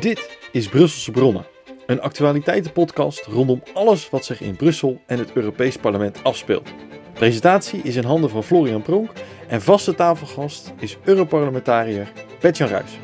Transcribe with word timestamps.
Dit 0.00 0.38
is 0.52 0.68
Brusselse 0.68 1.10
Bronnen, 1.10 1.46
een 1.86 2.00
actualiteitenpodcast 2.00 3.24
rondom 3.24 3.62
alles 3.74 4.10
wat 4.10 4.24
zich 4.24 4.40
in 4.40 4.56
Brussel 4.56 5.00
en 5.06 5.18
het 5.18 5.32
Europees 5.32 5.76
Parlement 5.76 6.24
afspeelt. 6.24 6.70
Presentatie 7.12 7.82
is 7.82 7.96
in 7.96 8.04
handen 8.04 8.30
van 8.30 8.42
Florian 8.44 8.82
Pronk 8.82 9.10
en 9.48 9.62
vaste 9.62 9.94
tafelgast 9.94 10.72
is 10.78 10.96
Europarlementariër 11.04 12.12
Petjan 12.38 12.68
Ruijs. 12.68 12.98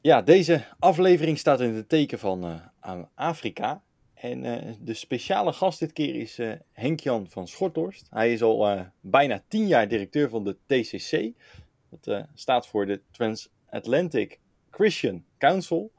Ja, 0.00 0.22
deze 0.22 0.64
aflevering 0.78 1.38
staat 1.38 1.60
in 1.60 1.74
het 1.74 1.88
teken 1.88 2.18
van 2.18 2.60
aan 2.80 3.08
Afrika. 3.14 3.82
En 4.20 4.44
uh, 4.44 4.56
de 4.80 4.94
speciale 4.94 5.52
gast 5.52 5.78
dit 5.78 5.92
keer 5.92 6.14
is 6.14 6.38
uh, 6.38 6.52
Henk-Jan 6.72 7.26
van 7.28 7.48
Schorthorst. 7.48 8.06
Hij 8.10 8.32
is 8.32 8.42
al 8.42 8.72
uh, 8.72 8.80
bijna 9.00 9.42
tien 9.48 9.66
jaar 9.66 9.88
directeur 9.88 10.28
van 10.28 10.44
de 10.44 10.56
TCC. 10.66 11.32
Dat 12.00 12.26
staat 12.34 12.66
voor 12.66 12.86
de 12.86 13.00
Transatlantic 13.10 14.38
Christian 14.70 15.24
Council. 15.38 15.92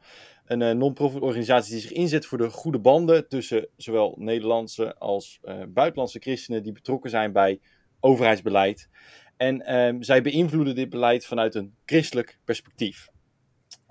Een 0.46 0.78
non-profit 0.78 1.22
organisatie 1.22 1.72
die 1.72 1.82
zich 1.82 1.92
inzet 1.92 2.26
voor 2.26 2.38
de 2.38 2.50
goede 2.50 2.80
banden 2.80 3.28
tussen 3.28 3.68
zowel 3.78 4.16
Nederlandse 4.18 4.96
als 4.98 5.40
buitenlandse 5.68 6.20
christenen 6.20 6.64
die 6.64 6.72
betrokken 6.72 7.10
zijn 7.10 7.32
bij 7.32 7.60
overheidsbeleid. 8.00 8.90
En 9.38 9.62
ehm, 9.62 10.02
zij 10.02 10.22
beïnvloeden 10.22 10.76
dit 10.76 10.90
beleid 10.90 11.26
vanuit 11.26 11.56
een 11.56 11.76
christelijk 11.86 12.40
perspectief. 12.44 13.10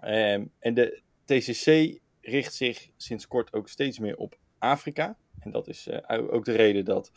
Um, 0.04 0.52
en 0.58 0.74
de 0.74 1.02
TCC 1.24 2.00
richt 2.30 2.54
zich 2.54 2.90
sinds 2.96 3.26
kort 3.26 3.52
ook 3.52 3.68
steeds 3.68 3.98
meer 3.98 4.16
op 4.16 4.38
Afrika. 4.58 5.16
En 5.40 5.50
dat 5.50 5.68
is 5.68 5.88
uh, 5.88 6.32
ook 6.34 6.44
de 6.44 6.52
reden 6.52 6.84
dat 6.84 7.10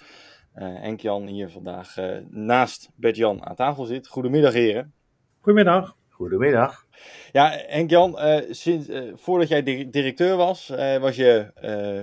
uh, 0.55 0.79
Henk-Jan 0.81 1.27
hier 1.27 1.49
vandaag 1.49 1.97
uh, 1.97 2.17
naast 2.29 2.89
Bert-Jan 2.95 3.45
aan 3.45 3.55
tafel 3.55 3.85
zit. 3.85 4.07
Goedemiddag 4.07 4.53
heren. 4.53 4.93
Goedemiddag. 5.39 5.95
Goedemiddag. 6.09 6.85
Ja, 7.31 7.49
Henk-Jan, 7.49 8.17
sinds, 8.49 8.87
voordat 9.13 9.47
jij 9.47 9.63
directeur 9.89 10.35
was, 10.35 10.67
was 10.99 11.15
je 11.15 11.51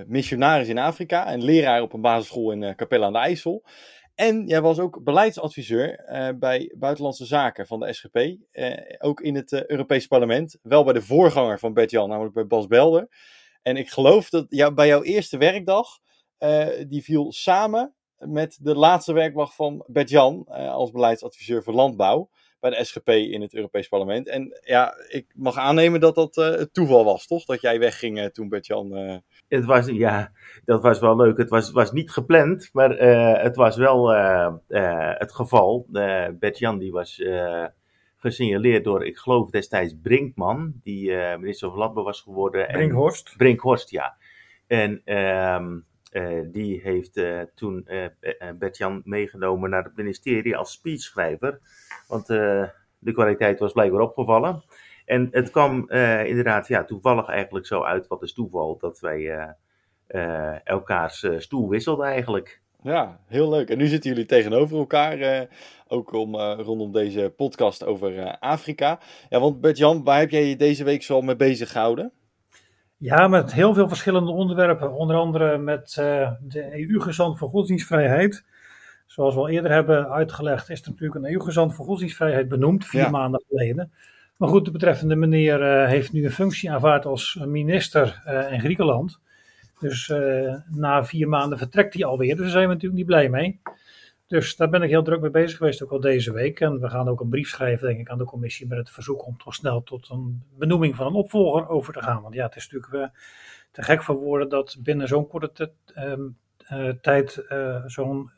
missionaris 0.07 0.67
in 0.67 0.77
Afrika 0.77 1.25
en 1.25 1.43
leraar 1.43 1.81
op 1.81 1.93
een 1.93 2.01
basisschool 2.01 2.51
in 2.51 2.75
Capelle 2.75 3.05
aan 3.05 3.13
de 3.13 3.19
IJssel. 3.19 3.63
En 4.15 4.45
jij 4.47 4.61
was 4.61 4.79
ook 4.79 5.03
beleidsadviseur 5.03 6.09
uh, 6.09 6.29
bij 6.39 6.73
Buitenlandse 6.77 7.25
Zaken 7.25 7.67
van 7.67 7.79
de 7.79 7.93
SGP. 7.93 8.15
Uh, 8.51 8.75
ook 8.97 9.21
in 9.21 9.35
het 9.35 9.51
uh, 9.51 9.65
Europees 9.65 10.07
Parlement. 10.07 10.57
Wel 10.61 10.83
bij 10.83 10.93
de 10.93 11.01
voorganger 11.01 11.59
van 11.59 11.73
Bert-Jan, 11.73 12.09
namelijk 12.09 12.33
bij 12.33 12.47
Bas 12.47 12.67
Belder. 12.67 13.07
En 13.61 13.77
ik 13.77 13.89
geloof 13.89 14.29
dat 14.29 14.45
jou, 14.49 14.73
bij 14.73 14.87
jouw 14.87 15.03
eerste 15.03 15.37
werkdag, 15.37 15.99
die 16.87 17.03
viel 17.03 17.31
samen 17.31 17.95
met 18.17 18.57
de 18.61 18.75
laatste 18.75 19.13
werkdag 19.13 19.55
van 19.55 19.83
Bert-Jan 19.87 20.45
als 20.47 20.91
beleidsadviseur 20.91 21.63
voor 21.63 21.73
landbouw 21.73 22.29
bij 22.61 22.69
de 22.69 22.83
SGP 22.83 23.09
in 23.09 23.41
het 23.41 23.53
Europees 23.53 23.87
Parlement. 23.87 24.27
En 24.27 24.59
ja, 24.63 24.95
ik 25.07 25.25
mag 25.35 25.57
aannemen 25.57 25.99
dat 25.99 26.15
dat 26.15 26.35
het 26.35 26.73
toeval 26.73 27.05
was, 27.05 27.27
toch? 27.27 27.45
Dat 27.45 27.61
jij 27.61 27.79
wegging 27.79 28.29
toen 28.33 28.49
Bert-Jan 28.49 29.21
het 29.47 29.65
was, 29.65 29.87
ja, 29.87 30.31
dat 30.65 30.81
was 30.81 30.99
wel 30.99 31.15
leuk. 31.15 31.37
Het 31.37 31.49
was, 31.49 31.71
was 31.71 31.91
niet 31.91 32.11
gepland, 32.11 32.69
maar 32.73 33.01
uh, 33.01 33.43
het 33.43 33.55
was 33.55 33.77
wel 33.77 34.13
uh, 34.13 34.53
uh, 34.67 35.11
het 35.13 35.33
geval. 35.33 35.87
Bert-Jan 36.39 36.77
die 36.77 36.91
was 36.91 37.23
gesignaleerd 38.17 38.83
door, 38.83 39.05
ik 39.05 39.17
geloof 39.17 39.49
destijds 39.49 39.93
Brinkman, 40.01 40.73
die 40.83 41.11
minister 41.11 41.69
van 41.69 41.77
Landbouw 41.77 42.03
was 42.03 42.21
geworden. 42.21 42.67
Brinkhorst. 42.67 43.29
En, 43.29 43.37
Brinkhorst, 43.37 43.89
ja. 43.89 44.15
En 44.67 45.01
ehm, 45.05 45.79
die 46.51 46.81
heeft 46.83 47.21
toen 47.55 47.87
Bert-Jan 48.59 49.01
meegenomen 49.05 49.69
naar 49.69 49.83
het 49.83 49.95
ministerie 49.95 50.57
als 50.57 50.71
speechschrijver. 50.71 51.59
Want 52.07 52.27
de 52.27 53.11
kwaliteit 53.13 53.59
was 53.59 53.71
blijkbaar 53.71 54.01
opgevallen. 54.01 54.63
En 55.05 55.27
het 55.31 55.51
kwam 55.51 55.89
inderdaad 56.25 56.67
ja, 56.67 56.83
toevallig 56.83 57.27
eigenlijk 57.27 57.65
zo 57.65 57.83
uit, 57.83 58.07
wat 58.07 58.23
is 58.23 58.33
toeval, 58.33 58.77
dat 58.77 58.99
wij 58.99 59.55
elkaars 60.63 61.27
stoel 61.37 61.69
wisselden 61.69 62.05
eigenlijk. 62.05 62.61
Ja, 62.83 63.19
heel 63.27 63.49
leuk. 63.49 63.69
En 63.69 63.77
nu 63.77 63.87
zitten 63.87 64.09
jullie 64.09 64.25
tegenover 64.25 64.77
elkaar, 64.77 65.47
ook 65.87 66.13
om, 66.13 66.35
rondom 66.35 66.91
deze 66.91 67.33
podcast 67.35 67.85
over 67.85 68.37
Afrika. 68.39 68.99
Ja, 69.29 69.39
want 69.39 69.61
Bert-Jan, 69.61 70.03
waar 70.03 70.19
heb 70.19 70.29
jij 70.29 70.45
je 70.45 70.55
deze 70.55 70.83
week 70.83 71.03
zo 71.03 71.21
mee 71.21 71.35
bezig 71.35 71.71
gehouden? 71.71 72.11
Ja, 73.01 73.27
met 73.27 73.53
heel 73.53 73.73
veel 73.73 73.87
verschillende 73.87 74.31
onderwerpen. 74.31 74.93
Onder 74.93 75.15
andere 75.15 75.57
met 75.57 75.93
de 76.41 76.87
EU-gezant 76.89 77.37
voor 77.37 77.49
godsdienstvrijheid. 77.49 78.45
Zoals 79.05 79.33
we 79.33 79.39
al 79.39 79.49
eerder 79.49 79.71
hebben 79.71 80.09
uitgelegd, 80.09 80.69
is 80.69 80.81
er 80.81 80.89
natuurlijk 80.89 81.15
een 81.15 81.31
EU-gezant 81.31 81.75
voor 81.75 81.85
godsdienstvrijheid 81.85 82.47
benoemd, 82.47 82.85
vier 82.85 83.01
ja. 83.01 83.09
maanden 83.09 83.43
geleden. 83.49 83.91
Maar 84.37 84.49
goed, 84.49 84.65
de 84.65 84.71
betreffende 84.71 85.15
meneer 85.15 85.61
uh, 85.61 85.87
heeft 85.87 86.11
nu 86.11 86.25
een 86.25 86.31
functie 86.31 86.71
aanvaard 86.71 87.05
als 87.05 87.39
minister 87.45 88.21
uh, 88.27 88.51
in 88.51 88.59
Griekenland. 88.59 89.19
Dus 89.79 90.13
na 90.69 91.05
vier 91.05 91.27
maanden 91.27 91.57
vertrekt 91.57 91.93
hij 91.93 92.05
alweer. 92.05 92.35
Dus 92.35 92.43
daar 92.43 92.49
zijn 92.49 92.67
we 92.67 92.73
natuurlijk 92.73 92.97
niet 92.99 93.05
blij 93.05 93.29
mee. 93.29 93.59
Dus 94.31 94.55
daar 94.55 94.69
ben 94.69 94.81
ik 94.81 94.89
heel 94.89 95.03
druk 95.03 95.21
mee 95.21 95.29
bezig 95.29 95.57
geweest, 95.57 95.83
ook 95.83 95.91
al 95.91 95.99
deze 95.99 96.33
week. 96.33 96.59
En 96.59 96.79
we 96.79 96.89
gaan 96.89 97.07
ook 97.07 97.19
een 97.19 97.29
brief 97.29 97.49
schrijven, 97.49 97.87
denk 97.87 97.99
ik, 97.99 98.09
aan 98.09 98.17
de 98.17 98.23
commissie 98.23 98.67
met 98.67 98.77
het 98.77 98.89
verzoek 98.89 99.25
om 99.25 99.37
toch 99.37 99.53
snel 99.53 99.83
tot 99.83 100.09
een 100.09 100.43
benoeming 100.57 100.95
van 100.95 101.07
een 101.07 101.13
opvolger 101.13 101.69
over 101.69 101.93
te 101.93 102.01
gaan. 102.01 102.21
Want 102.21 102.33
ja, 102.33 102.45
het 102.45 102.55
is 102.55 102.69
natuurlijk 102.69 103.13
te 103.71 103.81
gek 103.81 104.03
voor 104.03 104.15
woorden 104.15 104.49
dat 104.49 104.77
binnen 104.79 105.07
zo'n 105.07 105.27
korte 105.27 105.71
tijd 107.01 107.45
zo'n 107.85 108.31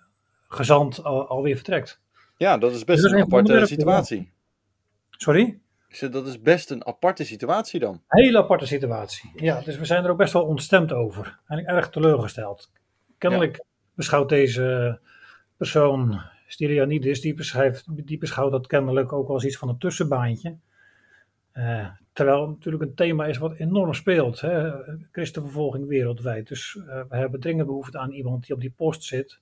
gezant 0.48 1.04
al, 1.04 1.28
alweer 1.28 1.56
vertrekt. 1.56 2.02
Ja, 2.38 2.58
dat 2.58 2.72
is 2.72 2.84
best 2.84 3.02
dus 3.02 3.12
een 3.12 3.22
aparte 3.22 3.66
situatie. 3.66 4.32
Sorry? 5.10 5.60
dat 6.00 6.28
is 6.28 6.42
best 6.42 6.72
een 6.72 6.86
aparte 6.86 7.26
situatie 7.26 7.80
dan. 7.80 8.04
Hele 8.08 8.38
aparte 8.38 8.66
situatie. 8.66 9.32
Ja, 9.36 9.62
dus 9.62 9.78
we 9.78 9.86
zijn 9.86 10.04
er 10.04 10.10
ook 10.10 10.18
best 10.18 10.34
wel 10.34 10.46
ontstemd 10.46 10.92
over. 10.92 11.40
Eigenlijk 11.48 11.78
erg 11.78 11.90
teleurgesteld. 11.90 12.72
Kennelijk 13.18 13.56
ja. 13.56 13.64
beschouwt 13.94 14.30
deze 14.30 15.00
persoon, 15.58 16.22
Stylianidis, 16.48 17.22
die, 17.22 17.36
die 18.06 18.18
beschouwt 18.18 18.52
dat 18.52 18.68
kennelijk 18.68 19.14
ook 19.14 19.30
als 19.30 19.46
iets 19.46 19.58
van 19.58 19.70
een 19.70 19.78
tussenbaantje. 19.78 20.58
Uh, 21.54 21.88
terwijl 22.14 22.42
het 22.42 22.50
natuurlijk 22.50 22.84
een 22.84 22.96
thema 22.96 23.26
is 23.26 23.38
wat 23.38 23.54
enorm 23.54 23.94
speelt. 23.94 24.42
Hè? 24.42 24.72
Christenvervolging 25.12 25.88
wereldwijd. 25.88 26.48
Dus 26.48 26.76
uh, 26.76 27.02
we 27.10 27.16
hebben 27.16 27.40
dringend 27.40 27.68
behoefte 27.68 27.98
aan 27.98 28.12
iemand 28.12 28.46
die 28.46 28.56
op 28.56 28.62
die 28.62 28.74
post 28.76 29.04
zit. 29.04 29.40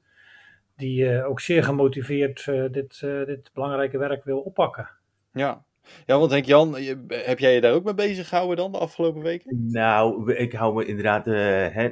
Die 0.76 1.04
uh, 1.04 1.28
ook 1.28 1.40
zeer 1.40 1.64
gemotiveerd 1.64 2.46
dit, 2.72 3.00
dit 3.00 3.50
belangrijke 3.54 3.98
werk 3.98 4.24
wil 4.24 4.40
oppakken. 4.40 4.90
Ja, 5.32 5.64
ja, 6.06 6.20
want 6.20 6.32
Henk 6.32 6.46
Jan, 6.46 6.76
heb 7.08 7.40
jij 7.40 7.54
je 7.54 7.62
daar 7.62 7.74
ook 7.74 7.84
mee 7.84 7.94
bezig 7.94 8.28
gehouden 8.28 8.58
dan 8.58 8.72
de 8.72 8.78
afgelopen 8.78 9.22
weken? 9.22 9.70
Nou, 9.72 10.34
ik 10.34 10.54
hou 10.54 10.76
me 10.76 10.86
inderdaad, 10.86 11.28
uh, 11.28 11.34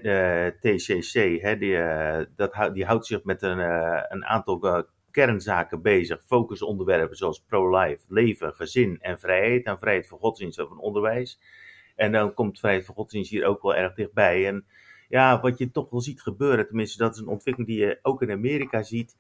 de 0.02 0.56
TCC, 0.60 1.14
die, 1.60 1.72
uh, 1.72 2.20
dat, 2.36 2.70
die 2.74 2.86
houdt 2.86 3.06
zich 3.06 3.24
met 3.24 3.42
een, 3.42 3.58
uh, 3.60 4.02
een 4.10 4.26
aantal 4.26 4.86
kernzaken 5.12 5.82
bezig. 5.82 6.22
Focusonderwerpen 6.26 7.18
zoals 7.18 7.44
pro-life, 7.48 8.02
leven, 8.08 8.54
gezin 8.54 8.98
en 9.02 9.20
vrijheid. 9.20 9.66
En 9.66 9.80
vrijheid 9.80 10.08
van 10.08 10.20
godsdienst 10.20 10.60
en 10.60 10.78
onderwijs. 10.78 11.40
En 11.96 12.12
dan 12.12 12.34
komt 12.34 12.60
vrijheid 12.60 12.86
van 12.86 12.96
godsdienst 12.96 13.32
hier 13.32 13.46
ook 13.46 13.62
wel 13.62 13.76
erg 13.76 13.94
dichtbij. 13.94 14.48
En 14.48 14.66
ja, 15.10 15.42
wat 15.42 15.58
je 15.58 15.72
toch 15.72 15.90
wel 15.90 16.02
ziet 16.02 16.22
gebeuren, 16.22 16.68
tenminste 16.68 16.98
dat 16.98 17.14
is 17.14 17.20
een 17.20 17.28
ontwikkeling 17.28 17.72
die 17.72 17.86
je 17.86 18.00
ook 18.02 18.22
in 18.22 18.32
Amerika 18.32 18.84
ziet 18.84 19.16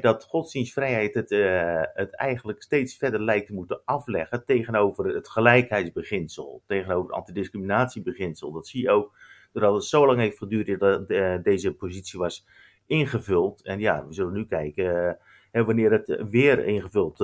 dat 0.00 0.24
godsdienstvrijheid 0.24 1.14
het, 1.14 1.30
uh, 1.30 1.82
het 1.94 2.16
eigenlijk 2.16 2.62
steeds 2.62 2.96
verder 2.96 3.22
lijkt 3.22 3.46
te 3.46 3.52
moeten 3.52 3.82
afleggen 3.84 4.44
tegenover 4.44 5.14
het 5.14 5.28
gelijkheidsbeginsel, 5.28 6.62
tegenover 6.66 7.06
het 7.06 7.18
antidiscriminatiebeginsel. 7.18 8.52
Dat 8.52 8.68
zie 8.68 8.82
je 8.82 8.90
ook 8.90 9.16
doordat 9.52 9.74
het 9.74 9.84
zo 9.84 10.06
lang 10.06 10.18
heeft 10.18 10.38
geduurd 10.38 10.80
dat 10.80 11.10
uh, 11.10 11.34
deze 11.42 11.74
positie 11.74 12.18
was 12.18 12.46
ingevuld. 12.86 13.62
En 13.62 13.78
ja, 13.78 14.06
we 14.06 14.12
zullen 14.12 14.32
nu 14.32 14.46
kijken 14.46 15.18
uh, 15.52 15.64
wanneer 15.64 15.92
het 15.92 16.24
weer 16.30 16.64
ingevuld 16.64 17.16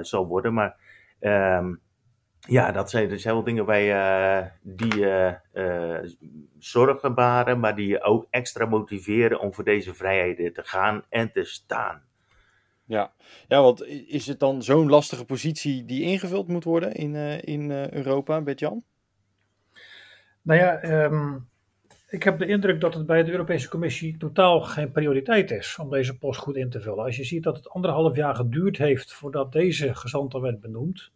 zal 0.00 0.26
worden. 0.26 0.54
Maar 0.54 0.76
um, 1.20 1.80
ja, 2.46 2.72
dat 2.72 2.90
zijn 2.90 3.08
dus 3.08 3.24
heel 3.24 3.32
veel 3.32 3.44
dingen 3.44 3.66
bij, 3.66 3.88
uh, 3.88 4.46
die 4.62 4.96
uh, 4.96 5.98
zorgen 6.58 7.14
baren, 7.14 7.60
maar 7.60 7.76
die 7.76 7.88
je 7.88 8.02
ook 8.02 8.26
extra 8.30 8.66
motiveren 8.66 9.40
om 9.40 9.54
voor 9.54 9.64
deze 9.64 9.94
vrijheden 9.94 10.52
te 10.52 10.62
gaan 10.62 11.02
en 11.08 11.32
te 11.32 11.44
staan. 11.44 12.02
Ja, 12.84 13.12
ja 13.48 13.62
want 13.62 13.86
is 13.86 14.26
het 14.26 14.40
dan 14.40 14.62
zo'n 14.62 14.88
lastige 14.88 15.24
positie 15.24 15.84
die 15.84 16.02
ingevuld 16.02 16.48
moet 16.48 16.64
worden 16.64 16.92
in, 16.92 17.14
in 17.40 17.70
Europa, 17.70 18.40
Bert-Jan? 18.40 18.84
Nou 20.42 20.60
ja, 20.60 21.02
um, 21.04 21.48
ik 22.08 22.22
heb 22.22 22.38
de 22.38 22.46
indruk 22.46 22.80
dat 22.80 22.94
het 22.94 23.06
bij 23.06 23.24
de 23.24 23.30
Europese 23.30 23.68
Commissie 23.68 24.16
totaal 24.16 24.60
geen 24.60 24.90
prioriteit 24.90 25.50
is 25.50 25.78
om 25.78 25.90
deze 25.90 26.18
post 26.18 26.40
goed 26.40 26.56
in 26.56 26.70
te 26.70 26.80
vullen. 26.80 27.04
Als 27.04 27.16
je 27.16 27.24
ziet 27.24 27.42
dat 27.42 27.56
het 27.56 27.68
anderhalf 27.68 28.16
jaar 28.16 28.34
geduurd 28.34 28.78
heeft 28.78 29.12
voordat 29.12 29.52
deze 29.52 29.94
gezant 29.94 30.32
werd 30.32 30.60
benoemd 30.60 31.12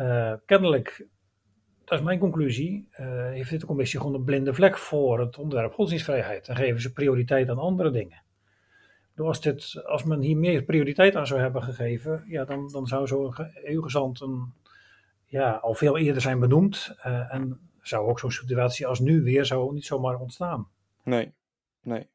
uh, 0.00 0.32
kennelijk, 0.46 1.06
dat 1.84 1.98
is 1.98 2.04
mijn 2.04 2.18
conclusie, 2.18 2.88
uh, 2.92 3.30
heeft 3.30 3.60
de 3.60 3.66
commissie 3.66 4.00
gewoon 4.00 4.14
een 4.14 4.24
blinde 4.24 4.54
vlek 4.54 4.78
voor 4.78 5.20
het 5.20 5.38
onderwerp 5.38 5.72
godsdienstvrijheid. 5.72 6.48
En 6.48 6.56
geven 6.56 6.80
ze 6.80 6.92
prioriteit 6.92 7.48
aan 7.48 7.58
andere 7.58 7.90
dingen. 7.90 8.22
als, 9.16 9.40
dit, 9.40 9.82
als 9.86 10.04
men 10.04 10.20
hier 10.20 10.36
meer 10.36 10.62
prioriteit 10.62 11.16
aan 11.16 11.26
zou 11.26 11.40
hebben 11.40 11.62
gegeven, 11.62 12.24
ja, 12.26 12.44
dan, 12.44 12.68
dan 12.72 12.86
zou 12.86 13.06
zo'n 13.06 13.34
EU-gezant 13.64 14.20
ja, 15.26 15.52
al 15.52 15.74
veel 15.74 15.98
eerder 15.98 16.22
zijn 16.22 16.40
benoemd. 16.40 16.96
Uh, 17.06 17.34
en 17.34 17.60
zou 17.88 18.08
ook 18.08 18.18
zo'n 18.18 18.30
situatie 18.30 18.86
als 18.86 19.00
nu 19.00 19.22
weer 19.22 19.44
zou 19.44 19.74
niet 19.74 19.84
zomaar 19.84 20.18
ontstaan. 20.18 20.68
Nee, 21.02 21.34
nee. 21.82 22.08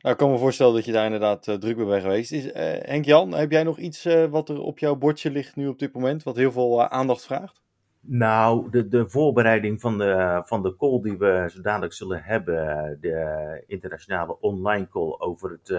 Nou, 0.00 0.14
ik 0.14 0.16
kan 0.16 0.30
me 0.30 0.38
voorstellen 0.38 0.74
dat 0.74 0.84
je 0.84 0.92
daar 0.92 1.04
inderdaad 1.04 1.46
uh, 1.46 1.54
druk 1.54 1.76
bij 1.76 1.84
bent 1.84 2.02
geweest. 2.02 2.32
Is, 2.32 2.46
uh, 2.46 2.52
Henk-Jan, 2.80 3.34
heb 3.34 3.50
jij 3.50 3.62
nog 3.62 3.78
iets 3.78 4.08
wat 4.30 4.48
er 4.48 4.60
op 4.60 4.78
jouw 4.78 4.96
bordje 4.96 5.30
ligt 5.30 5.56
nu 5.56 5.68
op 5.68 5.78
dit 5.78 5.92
moment, 5.92 6.22
wat 6.22 6.36
heel 6.36 6.52
veel 6.52 6.88
aandacht 6.88 7.24
vraagt? 7.24 7.62
Nou, 8.00 8.70
de, 8.70 8.88
de 8.88 9.08
voorbereiding 9.08 9.80
van 9.80 9.98
de, 9.98 10.42
van 10.44 10.62
de 10.62 10.76
call 10.76 11.00
die 11.00 11.18
we 11.18 11.48
zo 11.52 11.60
dadelijk 11.60 11.92
zullen 11.92 12.22
hebben, 12.22 12.98
de 13.00 13.64
internationale 13.66 14.40
online 14.40 14.88
call 14.88 15.14
over 15.18 15.50
het 15.50 15.72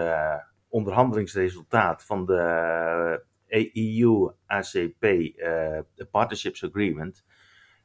onderhandelingsresultaat 0.70 2.04
van 2.04 2.26
de 2.26 3.24
EU-ACP 3.52 5.04
uh, 5.04 5.80
Partnerships 6.12 6.64
Agreement. 6.64 7.26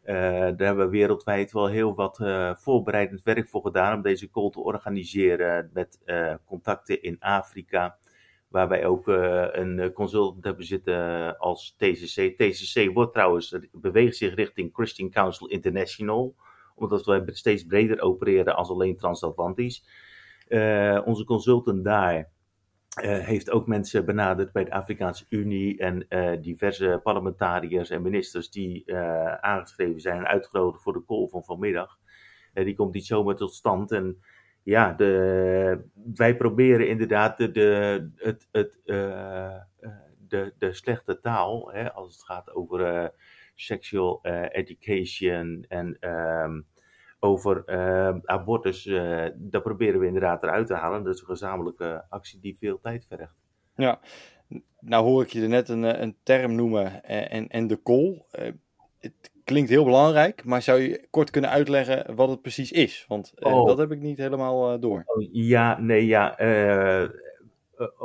Uh, 0.07 0.15
daar 0.15 0.67
hebben 0.67 0.85
we 0.85 0.99
wereldwijd 0.99 1.53
wel 1.53 1.67
heel 1.67 1.95
wat 1.95 2.19
uh, 2.21 2.55
voorbereidend 2.55 3.23
werk 3.23 3.49
voor 3.49 3.63
gedaan 3.63 3.95
om 3.97 4.03
deze 4.03 4.31
call 4.31 4.51
te 4.51 4.61
organiseren 4.61 5.71
met 5.73 6.01
uh, 6.05 6.35
contacten 6.45 7.03
in 7.03 7.17
Afrika, 7.21 7.99
waar 8.49 8.69
wij 8.69 8.87
ook 8.87 9.07
een 9.07 9.93
consultant 9.93 10.45
hebben 10.45 10.65
zitten 10.65 11.39
als 11.39 11.75
TCC. 11.77 12.37
TCC 12.37 12.91
wordt 12.95 13.13
trouwens, 13.13 13.59
beweegt 13.73 14.17
zich 14.17 14.35
richting 14.35 14.75
Christian 14.75 15.11
Council 15.11 15.47
International, 15.47 16.35
omdat 16.75 17.07
wij 17.07 17.23
steeds 17.25 17.65
breder 17.65 18.01
opereren 18.01 18.57
als 18.57 18.69
alleen 18.69 18.97
transatlantisch. 18.97 19.85
onze 21.05 21.25
consultant 21.25 21.85
daar 21.85 22.31
uh, 23.05 23.19
heeft 23.19 23.51
ook 23.51 23.67
mensen 23.67 24.05
benaderd 24.05 24.53
bij 24.53 24.65
de 24.65 24.71
Afrikaanse 24.71 25.27
Unie 25.29 25.79
en 25.79 26.07
uh, 26.09 26.33
diverse 26.41 27.01
parlementariërs 27.03 27.91
en 27.91 28.03
ministers 28.03 28.51
die 28.51 28.83
uh, 28.87 29.35
aangeschreven 29.35 30.01
zijn 30.01 30.19
en 30.19 30.27
uitgenodigd 30.27 30.83
voor 30.83 30.93
de 30.93 31.05
call 31.05 31.29
van 31.29 31.45
vanmiddag. 31.45 31.99
die 32.53 32.75
komt 32.75 32.95
niet 32.95 33.07
zomaar 33.07 33.35
tot 33.35 33.55
stand. 33.55 33.93
En 33.93 34.23
ja, 34.63 34.93
de, 34.93 35.85
wij 36.15 36.37
proberen 36.37 36.89
inderdaad 36.89 37.39
de, 37.39 37.51
de, 37.51 38.11
het, 38.17 38.49
het, 38.53 38.81
de, 40.29 40.55
de 40.59 40.73
slechte 40.73 41.21
taal, 41.21 41.73
hè, 41.73 41.93
als 41.93 42.13
het 42.13 42.25
gaat 42.25 42.55
over 42.55 43.13
sexual 43.55 44.25
education 44.51 45.65
en 45.69 46.11
um, 46.11 46.67
over 47.21 47.63
uh, 47.67 48.17
abortus, 48.25 48.87
uh, 48.87 49.27
dat 49.35 49.63
proberen 49.63 50.01
we 50.01 50.07
inderdaad 50.07 50.43
eruit 50.43 50.67
te 50.67 50.75
halen. 50.75 51.05
Dat 51.05 51.15
is 51.15 51.21
een 51.21 51.27
gezamenlijke 51.27 52.05
actie 52.09 52.41
die 52.41 52.57
veel 52.59 52.81
tijd 52.81 53.07
vergt. 53.09 53.35
Ja, 53.75 54.01
nou 54.81 55.05
hoor 55.05 55.23
ik 55.23 55.33
je 55.33 55.43
er 55.43 55.49
net 55.49 55.69
een, 55.69 55.85
eh, 55.85 56.01
een 56.01 56.17
term 56.23 56.55
noemen 56.55 57.05
en, 57.05 57.49
en 57.49 57.67
de 57.67 57.83
call. 57.83 58.25
Uh, 58.39 58.53
het 58.99 59.33
klinkt 59.45 59.71
heel 59.71 59.85
belangrijk, 59.85 60.45
maar 60.45 60.63
zou 60.63 60.81
je 60.81 61.07
kort 61.11 61.31
kunnen 61.31 61.51
uitleggen 61.51 62.15
wat 62.15 62.29
het 62.29 62.43
precies 62.43 62.73
is? 62.73 63.05
Want 63.09 63.33
oh. 63.39 63.67
dat 63.67 63.79
heb 63.79 63.91
ik 63.91 64.01
niet 64.01 64.19
helemaal 64.19 64.81
door. 64.81 65.03
Oh, 65.07 65.29
ja, 65.33 65.81
nee, 65.81 66.07
ja. 66.07 66.31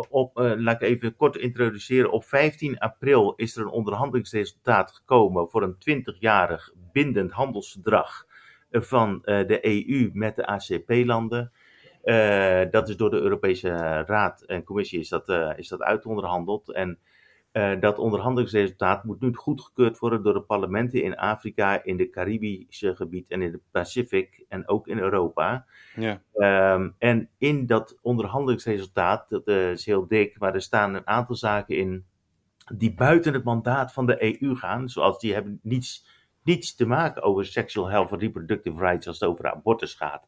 op, 0.09 0.31
laat 0.33 0.81
ik 0.81 0.87
even 0.87 1.15
kort 1.15 1.35
introduceren. 1.35 2.11
Op 2.11 2.23
15 2.23 2.79
april 2.79 3.33
is 3.35 3.55
er 3.55 3.61
een 3.61 3.69
onderhandelingsresultaat 3.69 4.91
gekomen 4.91 5.49
voor 5.49 5.63
een 5.63 6.03
20-jarig 6.03 6.73
bindend 6.91 7.31
handelsverdrag 7.31 8.25
van 8.71 9.21
uh, 9.25 9.47
de 9.47 9.65
EU 9.65 10.09
met 10.13 10.35
de 10.35 10.45
ACP-landen. 10.45 11.51
Uh, 12.03 12.61
dat 12.71 12.89
is 12.89 12.97
door 12.97 13.09
de 13.09 13.19
Europese 13.19 13.69
Raad 14.07 14.41
en 14.41 14.63
Commissie 14.63 14.99
is 14.99 15.09
dat, 15.09 15.29
uh, 15.29 15.51
is 15.55 15.67
dat 15.67 15.81
uitonderhandeld. 15.81 16.71
En 16.71 16.99
dat 17.79 17.97
onderhandelingsresultaat 17.97 19.03
moet 19.03 19.21
nu 19.21 19.33
goedgekeurd 19.33 19.99
worden 19.99 20.23
door 20.23 20.33
de 20.33 20.41
parlementen 20.41 21.03
in 21.03 21.15
Afrika, 21.15 21.83
in 21.83 21.99
het 21.99 22.09
Caribische 22.09 22.95
gebied 22.95 23.29
en 23.29 23.41
in 23.41 23.51
de 23.51 23.59
Pacific 23.71 24.45
en 24.47 24.67
ook 24.67 24.87
in 24.87 24.97
Europa. 24.97 25.65
Ja. 25.95 26.21
Um, 26.73 26.95
en 26.97 27.29
in 27.37 27.65
dat 27.65 27.97
onderhandelingsresultaat, 28.01 29.29
dat 29.29 29.47
is 29.47 29.85
heel 29.85 30.07
dik, 30.07 30.39
maar 30.39 30.53
er 30.53 30.61
staan 30.61 30.93
een 30.93 31.07
aantal 31.07 31.35
zaken 31.35 31.77
in 31.77 32.05
die 32.75 32.93
buiten 32.93 33.33
het 33.33 33.43
mandaat 33.43 33.93
van 33.93 34.05
de 34.05 34.41
EU 34.41 34.55
gaan, 34.55 34.89
zoals 34.89 35.19
die 35.19 35.33
hebben 35.33 35.59
niets 35.63 36.05
niets 36.43 36.75
te 36.75 36.85
maken 36.85 37.21
over 37.21 37.45
sexual 37.45 37.89
health 37.89 38.11
en 38.11 38.19
reproductive 38.19 38.79
rights 38.79 39.07
als 39.07 39.19
het 39.19 39.29
over 39.29 39.51
abortus 39.51 39.93
gaat. 39.93 40.27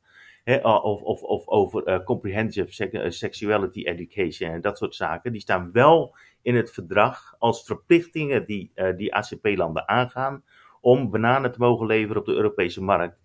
of, 0.61 1.01
of, 1.01 1.21
of 1.21 1.47
over 1.47 1.87
uh, 1.87 2.03
comprehensive 2.03 2.89
eh, 2.89 3.09
sexuality 3.09 3.83
education 3.83 4.51
en 4.51 4.61
dat 4.61 4.77
soort 4.77 4.95
zaken. 4.95 5.31
Die 5.31 5.41
staan 5.41 5.71
wel 5.71 6.15
in 6.41 6.55
het 6.55 6.71
verdrag 6.71 7.35
als 7.39 7.63
verplichtingen 7.63 8.45
die 8.45 8.71
uh, 8.75 8.97
die 8.97 9.15
ACP-landen 9.15 9.87
aangaan 9.87 10.43
om 10.81 11.11
bananen 11.11 11.51
te 11.51 11.59
mogen 11.59 11.85
leveren 11.85 12.17
op 12.17 12.25
de 12.25 12.33
Europese 12.33 12.81
markt, 12.81 13.17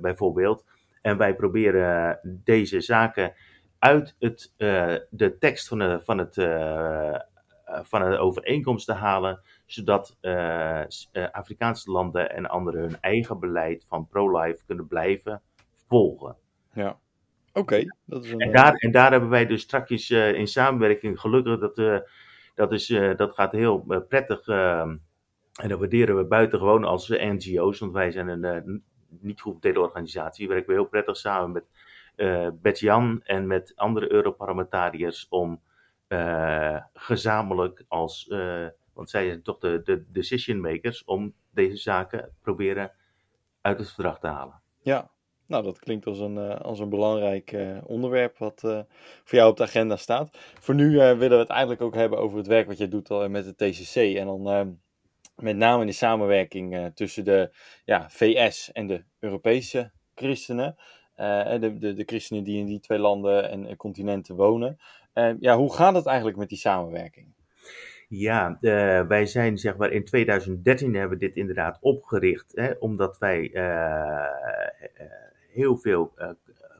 bijvoorbeeld. 0.00 0.64
En 1.02 1.16
wij 1.16 1.34
proberen 1.34 2.18
deze 2.24 2.80
zaken 2.80 3.34
uit 3.78 4.16
het, 4.18 4.52
de 5.10 5.36
tekst 5.38 5.68
van, 5.68 5.78
de, 5.78 6.00
van, 6.04 6.18
het, 6.18 6.34
van 7.88 8.10
de 8.10 8.18
overeenkomst 8.18 8.86
te 8.86 8.92
halen, 8.92 9.40
zodat 9.66 10.16
uh, 10.20 10.82
Afrikaanse 11.32 11.90
landen 11.90 12.30
en 12.30 12.46
anderen 12.48 12.80
hun 12.80 13.00
eigen 13.00 13.40
beleid 13.40 13.84
van 13.88 14.08
pro-life 14.08 14.64
kunnen 14.66 14.86
blijven 14.86 15.42
volgen. 15.88 16.36
Ja, 16.72 16.98
oké. 17.52 17.82
een... 18.08 18.40
en, 18.40 18.52
daar, 18.52 18.74
en 18.74 18.90
daar 18.90 19.10
hebben 19.10 19.30
wij 19.30 19.46
dus 19.46 19.62
straks 19.62 20.10
uh, 20.10 20.32
in 20.32 20.46
samenwerking, 20.46 21.20
gelukkig, 21.20 21.58
dat, 21.58 22.02
dat, 22.54 22.72
is, 22.72 22.86
dat 23.16 23.34
gaat 23.34 23.52
heel 23.52 24.04
prettig. 24.08 24.46
Ehm, 24.46 24.96
en 25.54 25.68
dat 25.68 25.78
waarderen 25.78 26.16
we 26.16 26.24
buitengewoon 26.24 26.84
als 26.84 27.08
NGO's, 27.08 27.78
want 27.78 27.92
wij 27.92 28.10
zijn 28.10 28.28
een 28.28 28.82
niet 29.20 29.40
goed 29.40 29.76
organisatie. 29.76 30.48
We 30.48 30.54
werken 30.54 30.74
heel 30.74 30.84
prettig 30.84 31.16
samen 31.16 31.52
met 31.52 31.64
Bert-Jan 32.62 33.20
en 33.24 33.46
met 33.46 33.72
andere 33.76 34.12
Europarlementariërs 34.12 35.26
om 35.28 35.60
gezamenlijk 36.92 37.84
als 37.88 38.28
want 38.94 39.10
zij 39.10 39.26
zijn 39.26 39.42
toch 39.42 39.58
de, 39.58 39.80
de 39.84 40.04
decision 40.12 40.60
makers 40.60 41.04
om 41.04 41.34
deze 41.50 41.76
zaken 41.76 42.36
proberen 42.40 42.92
uit 43.60 43.78
het 43.78 43.88
verdrag 43.88 44.18
te 44.18 44.26
halen. 44.26 44.62
Ja, 44.82 45.10
nou 45.46 45.64
dat 45.64 45.78
klinkt 45.78 46.06
als 46.06 46.18
een, 46.18 46.36
uh, 46.36 46.60
als 46.60 46.78
een 46.78 46.88
belangrijk 46.88 47.52
uh, 47.52 47.78
onderwerp 47.86 48.38
wat 48.38 48.62
uh, 48.64 48.80
voor 49.24 49.38
jou 49.38 49.50
op 49.50 49.56
de 49.56 49.62
agenda 49.62 49.96
staat. 49.96 50.38
Voor 50.60 50.74
nu 50.74 50.90
willen 50.90 51.18
we 51.18 51.34
het 51.34 51.48
eigenlijk 51.48 51.80
ook 51.80 51.94
hebben 51.94 52.18
over 52.18 52.38
het 52.38 52.46
werk 52.46 52.66
wat 52.66 52.78
je 52.78 52.88
doet 52.88 53.28
met 53.28 53.44
de 53.44 53.70
TCC. 53.70 54.16
En 54.16 54.26
dan 54.26 54.78
met 55.34 55.56
name 55.56 55.80
in 55.80 55.86
de 55.86 55.92
samenwerking 55.92 56.90
tussen 56.94 57.24
de 57.24 57.50
ja, 57.84 58.10
VS 58.10 58.72
en 58.72 58.86
de 58.86 59.04
Europese 59.18 59.92
christenen. 60.14 60.76
de, 61.16 61.76
de, 61.78 61.94
de 61.94 62.04
christenen 62.06 62.44
die 62.44 62.58
in 62.58 62.66
die 62.66 62.80
twee 62.80 62.98
landen 62.98 63.50
en 63.50 63.76
continenten 63.76 64.36
wonen. 64.36 64.76
ja, 65.40 65.56
hoe 65.56 65.74
gaat 65.74 65.94
het 65.94 66.06
eigenlijk 66.06 66.36
met 66.36 66.48
die 66.48 66.58
samenwerking? 66.58 67.34
Ja, 68.16 68.58
uh, 68.60 69.06
wij 69.06 69.26
zijn 69.26 69.58
zeg 69.58 69.76
maar 69.76 69.90
in 69.90 70.04
2013 70.04 70.94
hebben 70.94 71.18
we 71.18 71.24
dit 71.26 71.36
inderdaad 71.36 71.78
opgericht, 71.80 72.52
hè, 72.54 72.70
omdat 72.78 73.18
wij 73.18 73.50
uh, 73.54 74.26
heel 75.52 75.76
veel 75.76 76.14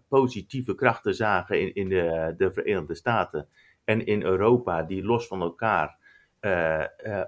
positieve 0.08 0.74
krachten 0.74 1.14
zagen 1.14 1.60
in, 1.60 1.74
in 1.74 1.88
de, 1.88 2.34
de, 2.36 2.52
Verenigde 2.52 2.94
Staten 2.94 3.48
en 3.84 4.06
in 4.06 4.22
Europa, 4.22 4.82
die 4.82 5.04
los 5.04 5.26
van 5.26 5.40
elkaar 5.42 6.02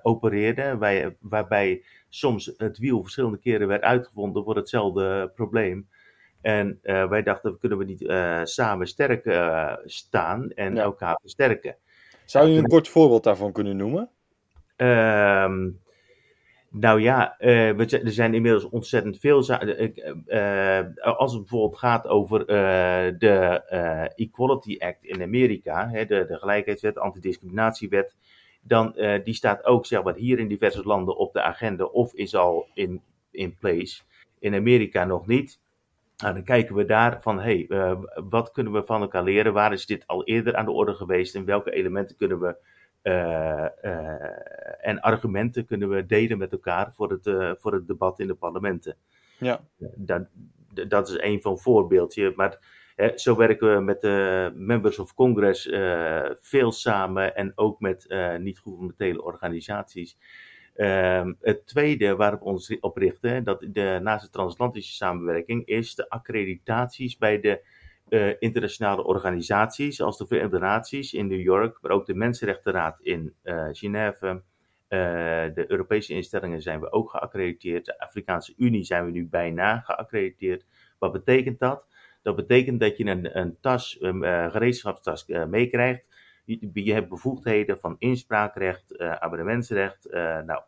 opereerden, 0.03 0.79
wij, 0.79 1.17
waarbij 1.21 1.85
soms 2.09 2.53
het 2.57 2.79
wiel 2.79 3.03
verschillende 3.03 3.39
keren 3.39 3.69
werd 3.69 3.83
uitgevonden 3.83 4.45
voor 4.45 4.57
hetzelfde 4.57 5.33
probleem. 5.35 5.89
En 6.41 6.79
wij 6.83 7.23
dachten, 7.23 7.59
kunnen 7.59 7.79
we 7.79 7.85
niet 7.85 8.11
samen 8.49 8.87
sterk 8.87 9.23
staan 9.85 10.51
en 10.51 10.79
elkaar 10.79 11.19
versterken. 11.21 11.77
Zou 12.26 12.49
je 12.49 12.59
een 12.59 12.68
kort 12.68 12.88
voorbeeld 12.88 13.25
daarvan 13.25 13.52
kunnen 13.52 13.76
noemen? 13.76 14.11
Ehm, 14.76 15.71
nou 16.71 17.00
ja, 17.00 17.37
uh, 17.38 17.92
er 17.92 18.12
zijn 18.12 18.35
inmiddels 18.35 18.68
ontzettend 18.68 19.18
veel 19.18 19.42
zaken. 19.42 19.92
Uh, 20.26 21.16
als 21.16 21.33
het 21.33 21.40
bijvoorbeeld 21.40 21.78
gaat 21.78 22.06
over 22.06 22.40
uh, 22.40 23.18
de 23.18 23.62
Equality 24.14 24.76
Act 24.78 25.04
in 25.04 25.23
Amerika, 25.23 25.88
hè, 25.88 26.06
de, 26.06 26.25
de 26.28 26.38
gelijkheidswet, 26.38 26.95
de 26.95 27.00
antidiscriminatiewet, 27.00 28.16
dan 28.61 28.92
die 29.25 29.35
staat 29.35 29.64
ook 29.64 29.87
zeg 29.87 30.02
maar, 30.02 30.14
hier 30.14 30.38
in 30.38 30.49
diverse 30.49 30.83
landen 30.83 31.16
op 31.16 31.33
de 31.33 31.42
agenda 31.42 31.85
of 31.85 32.14
is 32.14 32.35
al 32.35 32.66
in, 32.75 33.02
in 33.30 33.56
place. 33.61 34.02
In 34.38 34.54
Amerika 34.54 35.04
nog 35.04 35.26
niet. 35.26 35.59
Nou, 36.16 36.35
dan 36.35 36.44
kijken 36.44 36.75
we 36.75 36.85
daar 36.85 37.23
van, 37.23 37.40
hé, 37.40 37.42
hey, 37.42 37.66
uh, 37.68 38.00
wat 38.28 38.50
kunnen 38.50 38.73
we 38.73 38.85
van 38.85 39.00
elkaar 39.00 39.23
leren? 39.23 39.52
Waar 39.52 39.73
is 39.73 39.87
dit 39.87 40.06
al 40.06 40.25
eerder 40.25 40.56
aan 40.56 40.64
de 40.64 40.70
orde 40.70 40.94
geweest? 40.94 41.35
En 41.35 41.44
welke 41.44 41.70
elementen 41.70 42.16
kunnen 42.16 42.40
we 42.40 42.56
uh, 43.02 43.66
uh, 43.82 44.87
en 44.88 45.00
argumenten 45.00 45.66
kunnen 45.66 45.88
we 45.88 46.06
delen 46.06 46.38
met 46.38 46.52
elkaar 46.52 46.92
voor 46.94 47.11
het, 47.11 47.58
voor 47.61 47.73
het 47.73 47.87
debat 47.87 48.20
in 48.20 48.26
de 48.26 48.35
parlementen? 48.35 48.96
Ja. 49.38 49.61
Dat, 49.96 50.26
dat 50.88 51.08
is 51.08 51.18
een 51.18 51.40
van 51.40 51.58
voorbeeldje. 51.58 52.32
Maar 52.37 52.58
zo 53.14 53.37
werken 53.37 53.75
we 53.75 53.80
met 53.80 54.00
de 54.00 54.52
Members 54.54 54.99
of 54.99 55.14
Congress 55.14 55.68
veel 56.40 56.73
samen 56.73 57.37
en 57.37 57.52
ook 57.54 57.80
met 57.80 58.06
niet-governementele 58.38 59.23
organisaties. 59.23 60.16
Ehm, 60.76 61.33
het 61.40 61.66
tweede 61.66 62.16
waarop 62.16 62.40
we 62.40 62.47
ons 62.47 62.78
op 62.80 62.97
richten, 62.97 63.45
dat 63.45 63.66
de, 63.71 63.99
naast 64.02 64.25
de 64.25 64.30
transatlantische 64.30 64.95
samenwerking, 64.95 65.66
is 65.66 65.95
de 65.95 66.09
accreditaties 66.09 67.16
bij 67.16 67.40
de 67.40 67.64
uh, 68.09 68.33
internationale 68.38 69.04
organisaties, 69.04 69.97
zoals 69.97 70.18
de 70.18 70.26
Verenigde 70.26 70.59
Naties 70.59 71.12
in 71.12 71.26
New 71.26 71.40
York, 71.40 71.78
maar 71.80 71.90
ook 71.90 72.06
de 72.06 72.14
Mensenrechtenraad 72.14 73.00
in 73.00 73.35
uh, 73.45 73.68
Genève. 73.73 74.42
Uh, 74.88 74.99
de 75.54 75.64
Europese 75.68 76.14
instellingen 76.14 76.62
zijn 76.62 76.80
we 76.80 76.92
ook 76.92 77.11
geaccrediteerd. 77.11 77.85
De 77.85 77.99
Afrikaanse 77.99 78.54
Unie 78.56 78.85
zijn 78.85 79.04
we 79.04 79.11
nu 79.11 79.28
bijna 79.28 79.80
geaccrediteerd. 79.80 80.64
Wat 80.99 81.12
betekent 81.12 81.59
dat? 81.59 81.87
Dat 82.23 82.37
betekent 82.37 82.80
dat 82.80 82.97
je 82.97 83.04
een, 83.04 83.38
een 83.38 83.56
tas, 83.61 83.97
een 84.00 84.50
gereedschapstas 84.50 85.26
meekrijgt. 85.26 86.04
Je, 86.73 86.93
hebt 86.93 87.09
bevoegdheden 87.09 87.79
van 87.79 87.97
inspraakrecht, 87.99 88.99
abonnementsrecht. 88.99 90.09
nou, 90.47 90.62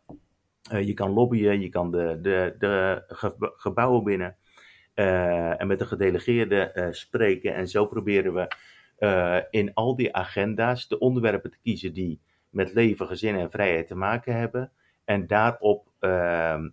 je 0.85 0.93
kan 0.93 1.11
lobbyen, 1.11 1.61
je 1.61 1.69
kan 1.69 1.91
de, 1.91 2.19
de, 2.21 2.55
de 2.59 3.03
gebouwen 3.57 4.03
binnen. 4.03 4.35
En 4.93 5.67
met 5.67 5.79
de 5.79 5.85
gedelegeerden 5.85 6.93
spreken. 6.95 7.55
En 7.55 7.67
zo 7.67 7.85
proberen 7.85 8.33
we 8.33 9.47
in 9.49 9.73
al 9.73 9.95
die 9.95 10.15
agenda's 10.15 10.87
de 10.87 10.99
onderwerpen 10.99 11.51
te 11.51 11.59
kiezen 11.61 11.93
die 11.93 12.21
met 12.49 12.73
leven, 12.73 13.07
gezin 13.07 13.35
en 13.35 13.51
vrijheid 13.51 13.87
te 13.87 13.95
maken 13.95 14.35
hebben. 14.35 14.71
En 15.05 15.27
daarop 15.27 15.91
ehm, 15.99 16.69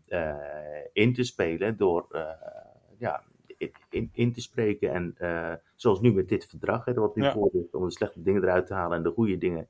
in 0.92 1.14
te 1.14 1.24
spelen 1.24 1.76
door 1.76 2.06
ja, 2.98 3.22
in, 3.90 4.10
in, 4.12 4.32
te 4.32 4.40
spreken. 4.40 4.92
En 4.92 5.16
zoals 5.74 6.00
nu 6.00 6.12
met 6.12 6.28
dit 6.28 6.46
verdrag, 6.46 6.84
hè, 6.84 6.94
wat 6.94 7.16
nu 7.16 7.22
ja. 7.22 7.32
voor 7.32 7.50
is, 7.52 7.70
om 7.70 7.84
de 7.84 7.90
slechte 7.90 8.22
dingen 8.22 8.42
eruit 8.42 8.66
te 8.66 8.74
halen 8.74 8.96
en 8.96 9.02
de 9.02 9.10
goede 9.10 9.38
dingen 9.38 9.68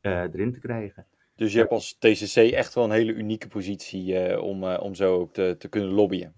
erin 0.00 0.52
te 0.52 0.60
krijgen. 0.60 1.06
Dus 1.36 1.52
je 1.52 1.58
hebt 1.58 1.70
als 1.70 1.98
TCC 1.98 2.36
echt 2.36 2.74
wel 2.74 2.84
een 2.84 2.90
hele 2.90 3.12
unieke 3.12 3.48
positie 3.48 4.40
om, 4.40 4.64
om 4.64 4.94
zo 4.94 5.14
ook 5.14 5.32
te, 5.32 5.54
te 5.58 5.68
kunnen 5.68 5.90
lobbyen. 5.90 6.34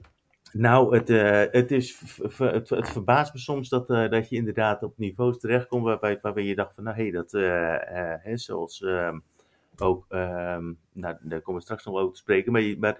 Nou, 0.52 0.96
het, 0.96 1.10
uh, 1.10 1.44
het, 1.50 1.70
is, 1.70 2.00
het, 2.38 2.68
het, 2.68 2.88
verbaast 2.88 3.32
me 3.32 3.38
soms 3.38 3.68
dat, 3.68 3.90
uh, 3.90 4.08
dat 4.08 4.28
je 4.28 4.36
inderdaad 4.36 4.82
op 4.82 4.98
niveaus 4.98 5.38
terechtkomt 5.38 5.84
waarbij, 5.84 6.18
waarbij 6.22 6.44
je 6.44 6.54
dacht 6.54 6.74
van, 6.74 6.84
nou 6.84 6.96
hé, 6.96 7.02
hey, 7.02 7.10
dat, 7.10 7.32
uh, 7.32 7.74
hè, 8.22 8.36
zoals 8.36 8.80
uh, 8.80 9.16
ook, 9.78 10.06
um, 10.08 10.78
nou, 10.92 11.16
daar 11.20 11.40
komen 11.40 11.54
we 11.54 11.60
straks 11.60 11.84
nog 11.84 11.96
over 11.96 12.12
te 12.12 12.18
spreken, 12.18 12.52
maar, 12.52 12.62
maar 12.78 12.96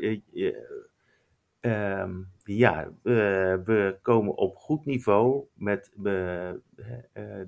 um, 1.61 2.29
ja, 2.45 2.93
we 3.03 3.99
komen 4.03 4.37
op 4.37 4.57
goed 4.57 4.85
niveau 4.85 5.45
met 5.55 5.93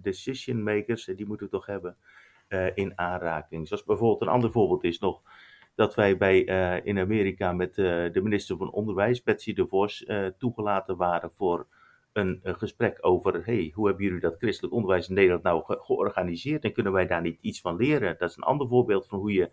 decision 0.02 0.62
makers, 0.62 1.04
die 1.04 1.26
moeten 1.26 1.47
we 1.47 1.52
toch 1.52 1.66
hebben, 1.66 1.97
in 2.75 2.92
aanraking. 2.99 3.69
Zoals 3.69 3.85
bijvoorbeeld, 3.85 4.21
een 4.21 4.35
ander 4.35 4.50
voorbeeld 4.50 4.85
is 4.85 4.99
nog, 4.99 5.23
dat 5.75 5.95
wij 5.95 6.16
bij, 6.16 6.49
uh, 6.49 6.87
in 6.87 6.99
Amerika 6.99 7.52
met 7.52 7.78
uh, 7.78 8.12
de 8.12 8.21
minister 8.23 8.57
van 8.57 8.73
Onderwijs, 8.73 9.23
Betsy 9.23 9.52
DeVos, 9.52 10.04
uh, 10.07 10.26
toegelaten 10.38 10.97
waren 10.97 11.31
voor 11.35 11.66
een, 12.12 12.40
gesprek 12.42 12.99
over, 13.00 13.45
hey, 13.45 13.71
hoe 13.75 13.87
hebben 13.87 14.04
jullie 14.04 14.21
dat 14.21 14.37
christelijk 14.38 14.75
onderwijs 14.75 15.09
in 15.09 15.14
Nederland 15.14 15.42
nou 15.42 15.64
ge 15.64 15.78
georganiseerd 15.81 16.64
en 16.64 16.73
kunnen 16.73 16.92
wij 16.92 17.07
daar 17.07 17.21
niet 17.21 17.38
iets 17.40 17.61
van 17.61 17.76
leren? 17.76 18.16
Dat 18.19 18.31
is 18.31 18.37
een 18.37 18.42
ander 18.42 18.69
voorbeeld 18.69 19.07
van 19.07 19.19
hoe 19.19 19.33
je, 19.33 19.50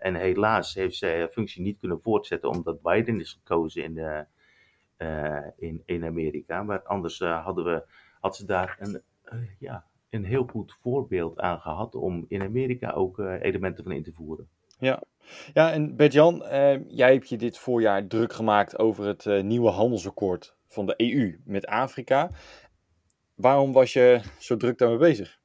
en 0.00 0.14
helaas 0.14 0.74
heeft 0.74 0.96
zij 0.96 1.18
haar 1.18 1.28
functie 1.28 1.62
niet 1.62 1.78
kunnen 1.78 2.00
voortzetten 2.00 2.48
omdat 2.48 2.82
Biden 2.82 3.20
is 3.20 3.32
gekozen 3.32 3.82
in, 3.82 3.94
de, 3.94 4.24
in, 5.56 5.82
in 5.84 6.04
Amerika, 6.04 6.62
maar 6.62 6.82
anders 6.82 7.18
hadden 7.18 7.64
we, 7.64 7.84
had 8.20 8.36
ze 8.36 8.46
daar 8.46 8.76
een, 8.78 9.02
ja, 9.58 9.84
een 10.10 10.24
heel 10.24 10.46
goed 10.46 10.76
voorbeeld 10.80 11.40
aan 11.40 11.60
gehad 11.60 11.94
om 11.94 12.24
in 12.28 12.42
Amerika 12.42 12.90
ook 12.90 13.18
elementen 13.18 13.84
van 13.84 13.92
in 13.92 14.02
te 14.02 14.12
voeren. 14.12 14.48
Ja, 14.78 15.02
ja 15.52 15.72
en 15.72 15.96
Bert-Jan, 15.96 16.44
jij 16.88 17.12
hebt 17.12 17.28
je 17.28 17.36
dit 17.36 17.58
voorjaar 17.58 18.06
druk 18.06 18.32
gemaakt 18.32 18.78
over 18.78 19.06
het 19.06 19.42
nieuwe 19.42 19.70
handelsakkoord 19.70 20.56
van 20.68 20.86
de 20.86 20.94
EU 20.96 21.40
met 21.44 21.66
Afrika. 21.66 22.30
Waarom 23.34 23.72
was 23.72 23.92
je 23.92 24.20
zo 24.38 24.56
druk 24.56 24.78
daarmee 24.78 24.98
bezig? 24.98 25.40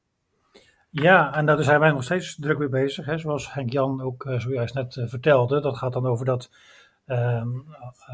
Ja, 1.01 1.35
en 1.35 1.45
daar 1.45 1.63
zijn 1.63 1.79
wij 1.79 1.91
nog 1.91 2.03
steeds 2.03 2.35
druk 2.35 2.57
mee 2.57 2.69
bezig. 2.69 3.05
Hè. 3.05 3.17
Zoals 3.17 3.53
Henk-Jan 3.53 4.01
ook 4.01 4.25
zojuist 4.37 4.73
net 4.73 5.03
vertelde. 5.05 5.61
Dat 5.61 5.77
gaat 5.77 5.93
dan 5.93 6.05
over 6.05 6.25
dat 6.25 6.49
um, 7.05 7.65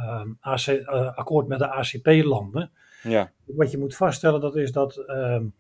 um, 0.06 0.38
AC, 0.40 0.86
akkoord 1.16 1.48
met 1.48 1.60
de 1.60 1.68
ACP-landen. 1.68 2.72
Ja. 3.04 3.32
Wat 3.46 3.72
je 3.72 3.78
moet 3.78 3.96
vaststellen, 3.96 4.42
dat 4.42 4.56
is 4.56 4.72
dat... 4.72 5.04
Um, 5.08 5.54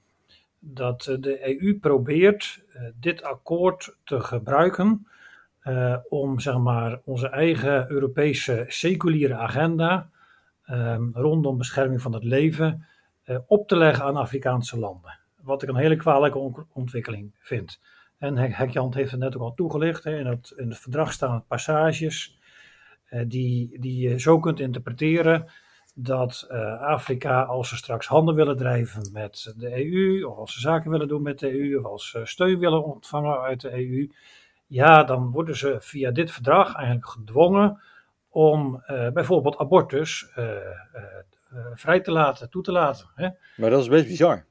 dat 0.66 1.18
de 1.20 1.62
EU 1.62 1.80
probeert 1.80 2.64
dit 3.00 3.24
akkoord 3.24 3.96
te 4.04 4.20
gebruiken 4.20 5.08
om 6.10 6.40
zeg 6.40 6.58
maar, 6.58 7.00
onze 7.04 7.28
eigen 7.28 7.92
Europese 7.92 8.66
seculiere 8.68 9.36
agenda 9.36 10.10
rondom 11.14 11.58
bescherming 11.58 12.02
van 12.02 12.14
het 12.14 12.24
leven 12.24 12.86
op 13.48 13.68
te 13.68 13.78
leggen 13.78 14.06
aan 14.06 14.16
Afrikaanse 14.16 14.80
landen. 14.80 15.20
Wat 15.44 15.64
ik 15.64 15.70
een 15.70 15.76
hele 15.76 15.96
kwalijke 15.96 16.38
on 16.38 16.68
ontwikkeling 16.74 17.36
vind. 17.40 17.80
En 18.18 18.38
Hekjand 18.38 18.94
heeft 18.94 19.12
het 19.12 19.20
net 19.20 19.36
ook 19.36 19.42
al 19.42 19.54
toegelicht. 19.54 20.04
Hè, 20.04 20.20
in, 20.20 20.26
het, 20.26 20.54
in 20.56 20.70
het 20.70 20.80
verdrag 20.80 21.14
staan 21.14 21.46
passages 21.48 22.38
die, 23.28 23.80
die 23.80 24.10
je 24.10 24.20
zo 24.20 24.40
kunt 24.40 24.60
interpreteren 24.60 25.52
dat 25.96 26.48
uh, 26.52 26.82
Afrika, 26.82 27.42
als 27.42 27.70
ze 27.70 27.76
straks 27.76 28.08
handen 28.08 28.36
willen 28.36 28.58
drijven 28.58 29.10
met 29.12 29.54
de 29.58 29.86
EU, 29.86 30.24
of 30.24 30.38
als 30.38 30.54
ze 30.54 30.60
zaken 30.60 30.92
willen 30.92 31.08
doen 31.08 31.22
met 31.22 31.40
de 31.40 31.60
EU, 31.60 31.78
of 31.78 31.86
als 31.86 32.10
ze 32.10 32.26
steun 32.26 32.60
willen 32.60 32.86
ontvangen 32.86 33.42
uit 33.42 33.62
de 33.62 33.72
EU, 33.72 34.12
ja, 34.68 35.04
dan 35.04 35.32
worden 35.32 35.58
ze 35.58 35.76
via 35.80 36.12
dit 36.12 36.32
verdrag 36.32 36.76
eigenlijk 36.76 37.08
gedwongen 37.08 37.82
om 38.30 38.84
uh, 38.88 39.10
bijvoorbeeld 39.10 39.58
abortus 39.58 40.28
uh, 40.38 40.46
vrij 41.74 42.00
te 42.00 42.12
laten, 42.12 42.50
toe 42.50 42.64
te 42.64 42.72
laten. 42.72 43.08
Hè? 43.16 43.30
Maar 43.58 43.70
dat 43.70 43.82
is 43.82 43.88
best 43.88 44.08
bizar. 44.08 44.46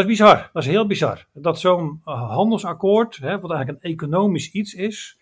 Is 0.00 0.06
bizar, 0.06 0.50
dat 0.52 0.62
is 0.62 0.68
heel 0.68 0.86
bizar. 0.86 1.26
Dat 1.32 1.60
zo'n 1.60 2.00
handelsakkoord, 2.04 3.16
hè, 3.16 3.40
wat 3.40 3.50
eigenlijk 3.50 3.84
een 3.84 3.90
economisch 3.90 4.50
iets 4.50 4.74
is, 4.74 5.18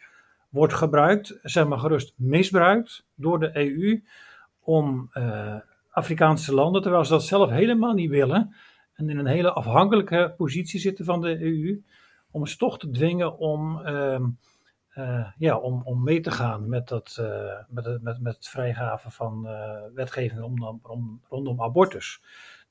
wordt 0.48 0.74
gebruikt, 0.74 1.38
zeg 1.42 1.66
maar 1.66 1.78
gerust 1.78 2.12
misbruikt 2.16 3.04
door 3.14 3.40
de 3.40 3.56
EU 3.56 4.02
om 4.60 5.10
uh, 5.12 5.54
Afrikaanse 5.90 6.54
landen, 6.54 6.82
terwijl 6.82 7.04
ze 7.04 7.10
dat 7.10 7.24
zelf 7.24 7.50
helemaal 7.50 7.92
niet 7.92 8.10
willen 8.10 8.54
en 8.94 9.08
in 9.10 9.18
een 9.18 9.26
hele 9.26 9.52
afhankelijke 9.52 10.34
positie 10.36 10.80
zitten 10.80 11.04
van 11.04 11.20
de 11.20 11.40
EU, 11.40 11.82
om 12.30 12.46
ze 12.46 12.56
toch 12.56 12.78
te 12.78 12.90
dwingen 12.90 13.38
om, 13.38 13.80
uh, 13.86 14.20
uh, 14.94 15.26
ja, 15.38 15.56
om, 15.56 15.82
om 15.84 16.02
mee 16.02 16.20
te 16.20 16.30
gaan 16.30 16.68
met, 16.68 16.88
dat, 16.88 17.22
met, 17.68 17.84
het, 17.84 18.02
met, 18.02 18.20
met 18.20 18.34
het 18.34 18.48
vrijgaven 18.48 19.10
van 19.10 19.48
wetgeving 19.94 20.40
rondom, 20.40 21.20
rondom 21.28 21.62
abortus. 21.62 22.20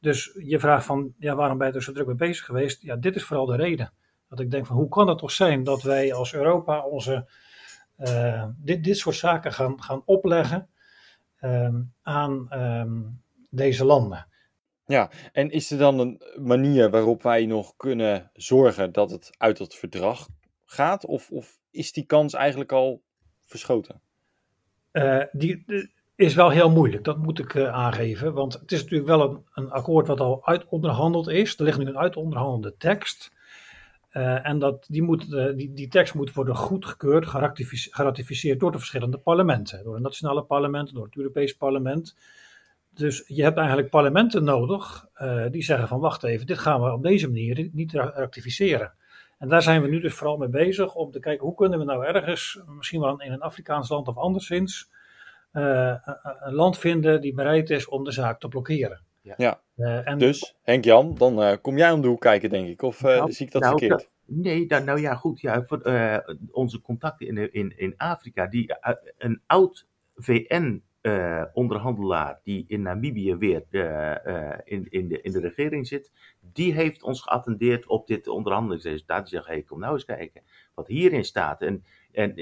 Dus 0.08 0.38
je 0.40 0.60
vraagt 0.60 0.86
van, 0.86 1.14
ja, 1.18 1.36
waarom 1.36 1.58
ben 1.58 1.68
je 1.68 1.74
er 1.74 1.84
zo 1.84 1.92
druk 1.92 2.06
mee 2.06 2.16
bezig 2.16 2.46
geweest? 2.46 2.82
Ja, 2.82 2.96
dit 2.96 3.16
is 3.16 3.24
vooral 3.24 3.46
de 3.46 3.56
reden. 3.56 3.94
Dat 4.30 4.40
ik 4.40 4.52
denk 4.52 4.66
van, 4.66 4.76
hoe 4.76 4.90
kan 4.90 5.08
het 5.08 5.18
toch 5.18 5.32
zijn 5.32 5.64
dat 5.64 5.82
wij 5.82 6.14
als 6.14 6.34
Europa 6.34 6.86
onze, 6.86 7.30
dit, 8.58 8.84
dit 8.84 8.98
soort 8.98 9.16
zaken 9.16 9.54
gaan, 9.54 9.84
gaan 9.84 10.02
opleggen 10.06 10.70
um, 11.42 11.94
aan 12.02 12.48
um, 12.54 13.22
deze 13.50 13.86
landen. 13.86 14.28
Ja, 14.86 15.12
en 15.32 15.50
is 15.50 15.72
er 15.72 15.78
dan 15.78 16.00
een 16.00 16.22
manier 16.36 16.90
waarop 16.90 17.24
wij 17.24 17.46
nog 17.46 17.76
kunnen 17.76 18.32
zorgen 18.34 18.92
dat 18.92 19.12
het 19.12 19.30
uit 19.38 19.58
het 19.58 19.76
verdrag 19.76 20.28
gaat? 20.66 21.06
Of, 21.06 21.32
of 21.32 21.60
is 21.72 21.92
die 21.92 22.06
kans 22.06 22.34
eigenlijk 22.34 22.72
al 22.72 23.04
verschoten? 23.46 24.02
Uh, 24.92 25.24
die, 25.32 25.64
is 26.18 26.36
wel 26.36 26.50
heel 26.50 26.70
moeilijk, 26.70 27.04
dat 27.04 27.18
moet 27.18 27.40
ik 27.40 27.54
uh, 27.54 27.74
aangeven. 27.74 28.34
Want 28.34 28.54
het 28.54 28.72
is 28.72 28.82
natuurlijk 28.82 29.10
wel 29.10 29.22
een, 29.30 29.44
een 29.54 29.72
akkoord 29.72 30.08
wat 30.08 30.20
al 30.20 30.46
uitonderhandeld 30.46 31.28
is. 31.28 31.58
Er 31.58 31.64
ligt 31.64 31.78
nu 31.78 31.86
een 31.86 31.98
uitonderhandelde 31.98 32.76
tekst. 32.78 33.32
Uh, 34.12 34.48
en 34.48 34.60
dat, 34.60 34.86
die, 34.90 35.02
moet, 35.02 35.28
uh, 35.30 35.56
die, 35.56 35.74
die 35.74 35.88
tekst 35.88 36.14
moet 36.14 36.34
worden 36.34 36.56
goedgekeurd, 36.56 37.26
geratificeerd 37.92 38.60
door 38.60 38.72
de 38.72 38.78
verschillende 38.78 39.18
parlementen. 39.18 39.84
Door 39.84 39.94
het 39.94 40.04
nationale 40.04 40.44
parlement, 40.44 40.94
door 40.94 41.06
het 41.06 41.16
Europees 41.16 41.54
parlement. 41.54 42.16
Dus 42.90 43.24
je 43.28 43.44
hebt 43.44 43.58
eigenlijk 43.58 43.90
parlementen 43.90 44.44
nodig 44.44 45.06
die 45.52 45.64
zeggen 45.64 45.88
van 45.88 46.00
wacht 46.00 46.24
even, 46.24 46.46
dit 46.46 46.58
gaan 46.58 46.82
we 46.82 46.94
op 46.94 47.04
deze 47.04 47.28
manier 47.28 47.70
niet 47.72 47.94
ratificeren. 47.94 48.94
En 49.38 49.48
daar 49.48 49.62
zijn 49.62 49.82
we 49.82 49.88
nu 49.88 50.00
dus 50.00 50.14
vooral 50.14 50.38
mee 50.38 50.50
bezig 50.50 50.96
om 50.96 51.12
te 51.12 51.20
kijken 51.20 51.46
hoe 51.46 51.56
kunnen 51.56 51.80
we 51.80 51.86
nou 51.86 52.06
ergens, 52.06 52.62
misschien 52.68 53.02
wel 53.02 53.22
in 53.22 53.32
een 53.32 53.42
Afrikaans 53.42 53.90
land 53.90 54.08
of 54.08 54.18
anderszins, 54.18 54.90
een 55.62 56.54
land 56.54 56.78
vinden 56.78 57.22
die 57.22 57.34
bereid 57.34 57.70
is 57.70 57.88
om 57.88 58.04
de 58.04 58.12
zaak 58.12 58.40
te 58.40 58.48
blokkeren. 58.48 59.06
Ja, 59.38 59.62
uh, 59.78 60.08
en... 60.08 60.18
dus 60.18 60.56
Henk-Jan, 60.62 61.16
dan 61.16 61.42
uh, 61.42 61.54
kom 61.62 61.78
jij 61.78 61.92
om 61.92 62.02
de 62.02 62.08
hoek 62.08 62.22
kijken, 62.22 62.50
denk 62.50 62.68
ik. 62.68 62.82
Of 62.82 63.04
uh, 63.04 63.08
nou, 63.08 63.32
zie 63.32 63.46
ik 63.46 63.52
dat 63.52 63.62
nou, 63.62 63.78
verkeerd? 63.78 64.10
Nee, 64.26 64.66
nou, 64.68 64.84
nou 64.84 65.00
ja, 65.00 65.16
goed. 65.16 65.42
Ja, 65.42 65.64
voor, 65.66 65.82
onze 66.52 66.82
contacten 66.82 67.28
in, 67.28 67.54
in, 67.54 67.74
in 67.78 67.94
Afrika, 67.98 68.48
die 68.48 68.76
een 69.18 69.42
oud 69.46 69.88
VN 70.16 70.82
onderhandelaar 71.54 72.40
die 72.44 72.66
in 72.68 72.82
Namibië 72.82 73.36
weer 73.36 73.64
in, 74.64 74.88
in, 74.90 75.08
de, 75.08 75.22
in 75.22 75.32
de 75.32 75.40
regering 75.40 75.88
zit, 75.88 76.12
die 76.40 76.74
heeft 76.74 77.04
ons 77.04 77.22
geattendeerd 77.22 77.86
op 77.86 78.08
dit 78.08 78.28
onderhandelingsresultaat. 78.28 79.22
Die 79.22 79.36
zegt, 79.36 79.48
hey, 79.48 79.62
kom 79.62 79.80
nou 79.80 79.94
eens 79.94 80.06
kijken 80.06 80.42
wat 80.74 80.88
hierin 80.88 81.26
staat. 81.26 81.62
En, 81.62 81.84
en 82.12 82.34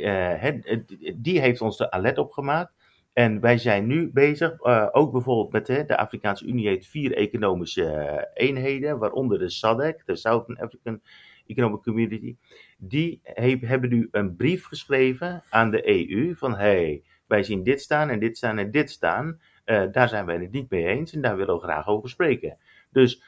die 1.15 1.39
heeft 1.39 1.61
ons 1.61 1.77
de 1.77 1.91
alert 1.91 2.17
opgemaakt. 2.17 2.73
En 3.15 3.39
wij 3.39 3.57
zijn 3.57 3.87
nu 3.87 4.11
bezig, 4.11 4.63
ook 4.91 5.11
bijvoorbeeld 5.11 5.51
met 5.51 5.87
de 5.87 5.97
Afrikaanse 5.97 6.45
Unie 6.45 6.67
heeft 6.67 6.87
vier 6.87 7.13
economische 7.15 8.29
eenheden, 8.33 8.97
waaronder 8.97 9.39
de 9.39 9.49
SADC, 9.49 10.05
de 10.05 10.15
Southern 10.15 10.59
African 10.59 11.01
Economic 11.47 11.81
Community, 11.81 12.35
die 12.77 13.21
hebben 13.59 13.89
nu 13.89 14.07
een 14.11 14.35
brief 14.35 14.65
geschreven 14.65 15.43
aan 15.49 15.71
de 15.71 16.09
EU 16.09 16.35
van 16.35 16.55
hey, 16.55 17.03
wij 17.27 17.43
zien 17.43 17.63
dit 17.63 17.81
staan 17.81 18.09
en 18.09 18.19
dit 18.19 18.37
staan 18.37 18.57
en 18.57 18.71
dit 18.71 18.91
staan. 18.91 19.39
Uh, 19.65 19.83
daar 19.91 20.09
zijn 20.09 20.25
wij 20.25 20.37
het 20.37 20.51
niet 20.51 20.69
mee 20.69 20.85
eens 20.85 21.13
en 21.13 21.21
daar 21.21 21.37
willen 21.37 21.55
we 21.55 21.61
graag 21.61 21.87
over 21.87 22.09
spreken. 22.09 22.57
Dus 22.89 23.23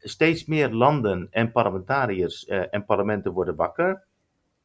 steeds 0.00 0.44
meer 0.44 0.70
landen 0.70 1.28
en 1.30 1.52
parlementariërs 1.52 2.44
en 2.46 2.84
parlementen 2.84 3.32
worden 3.32 3.56
wakker. 3.56 4.04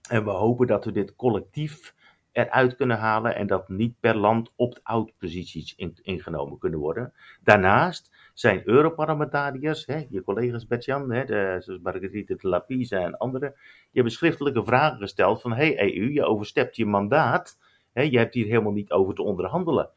En 0.09 0.23
we 0.23 0.31
hopen 0.31 0.67
dat 0.67 0.85
we 0.85 0.91
dit 0.91 1.15
collectief 1.15 1.93
eruit 2.35 2.75
kunnen 2.75 2.97
halen 2.97 3.35
en 3.35 3.47
dat 3.47 3.69
niet 3.69 3.99
per 3.99 4.17
land 4.17 4.51
opt-out 4.55 5.11
posities 5.17 5.75
in, 5.75 5.97
ingenomen 6.01 6.57
kunnen 6.57 6.79
worden. 6.79 7.13
Daarnaast 7.43 8.29
zijn 8.33 8.61
Europarlementariërs, 8.65 9.85
hè, 9.85 10.05
je 10.09 10.23
collega's 10.23 10.67
Bertjan, 10.67 11.11
hè, 11.11 11.25
de, 11.25 11.55
zoals 11.59 11.81
Marguerite 11.81 12.35
de 12.35 12.47
Lapise 12.47 12.97
en 12.97 13.17
anderen, 13.17 13.53
die 13.57 13.89
hebben 13.91 14.11
schriftelijke 14.11 14.63
vragen 14.65 14.97
gesteld 14.97 15.41
van, 15.41 15.53
hey 15.53 15.97
EU, 15.97 16.11
je 16.11 16.23
overstept 16.25 16.75
je 16.75 16.85
mandaat, 16.85 17.57
hè, 17.93 18.01
je 18.01 18.17
hebt 18.17 18.33
hier 18.33 18.45
helemaal 18.45 18.71
niet 18.71 18.91
over 18.91 19.15
te 19.15 19.23
onderhandelen. 19.23 19.89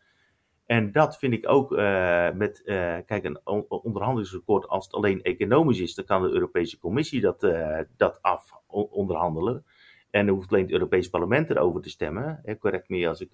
En 0.66 0.92
dat 0.92 1.18
vind 1.18 1.32
ik 1.32 1.48
ook 1.48 1.72
uh, 1.72 2.30
met, 2.30 2.62
uh, 2.64 2.96
kijk, 3.06 3.24
een 3.24 3.40
onderhandelingsakkoord, 3.68 4.68
als 4.68 4.84
het 4.84 4.94
alleen 4.94 5.22
economisch 5.22 5.80
is, 5.80 5.94
dan 5.94 6.04
kan 6.04 6.22
de 6.22 6.28
Europese 6.28 6.78
Commissie 6.78 7.20
dat, 7.20 7.42
uh, 7.42 7.78
dat 7.96 8.18
af 8.22 8.52
onderhandelen. 8.66 9.64
En 10.10 10.26
dan 10.26 10.34
hoeft 10.34 10.50
alleen 10.50 10.62
het 10.62 10.72
Europese 10.72 11.10
parlement 11.10 11.50
erover 11.50 11.82
te 11.82 11.90
stemmen. 11.90 12.40
Hè, 12.44 12.58
correct 12.58 12.88
me 12.88 13.08
als 13.08 13.20
ik 13.20 13.28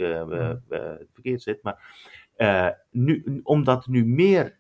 verkeerd 1.13 1.43
zit. 1.43 1.63
Maar 1.63 2.83
nu, 2.91 3.41
omdat 3.43 3.87
nu 3.87 4.07
meer 4.07 4.57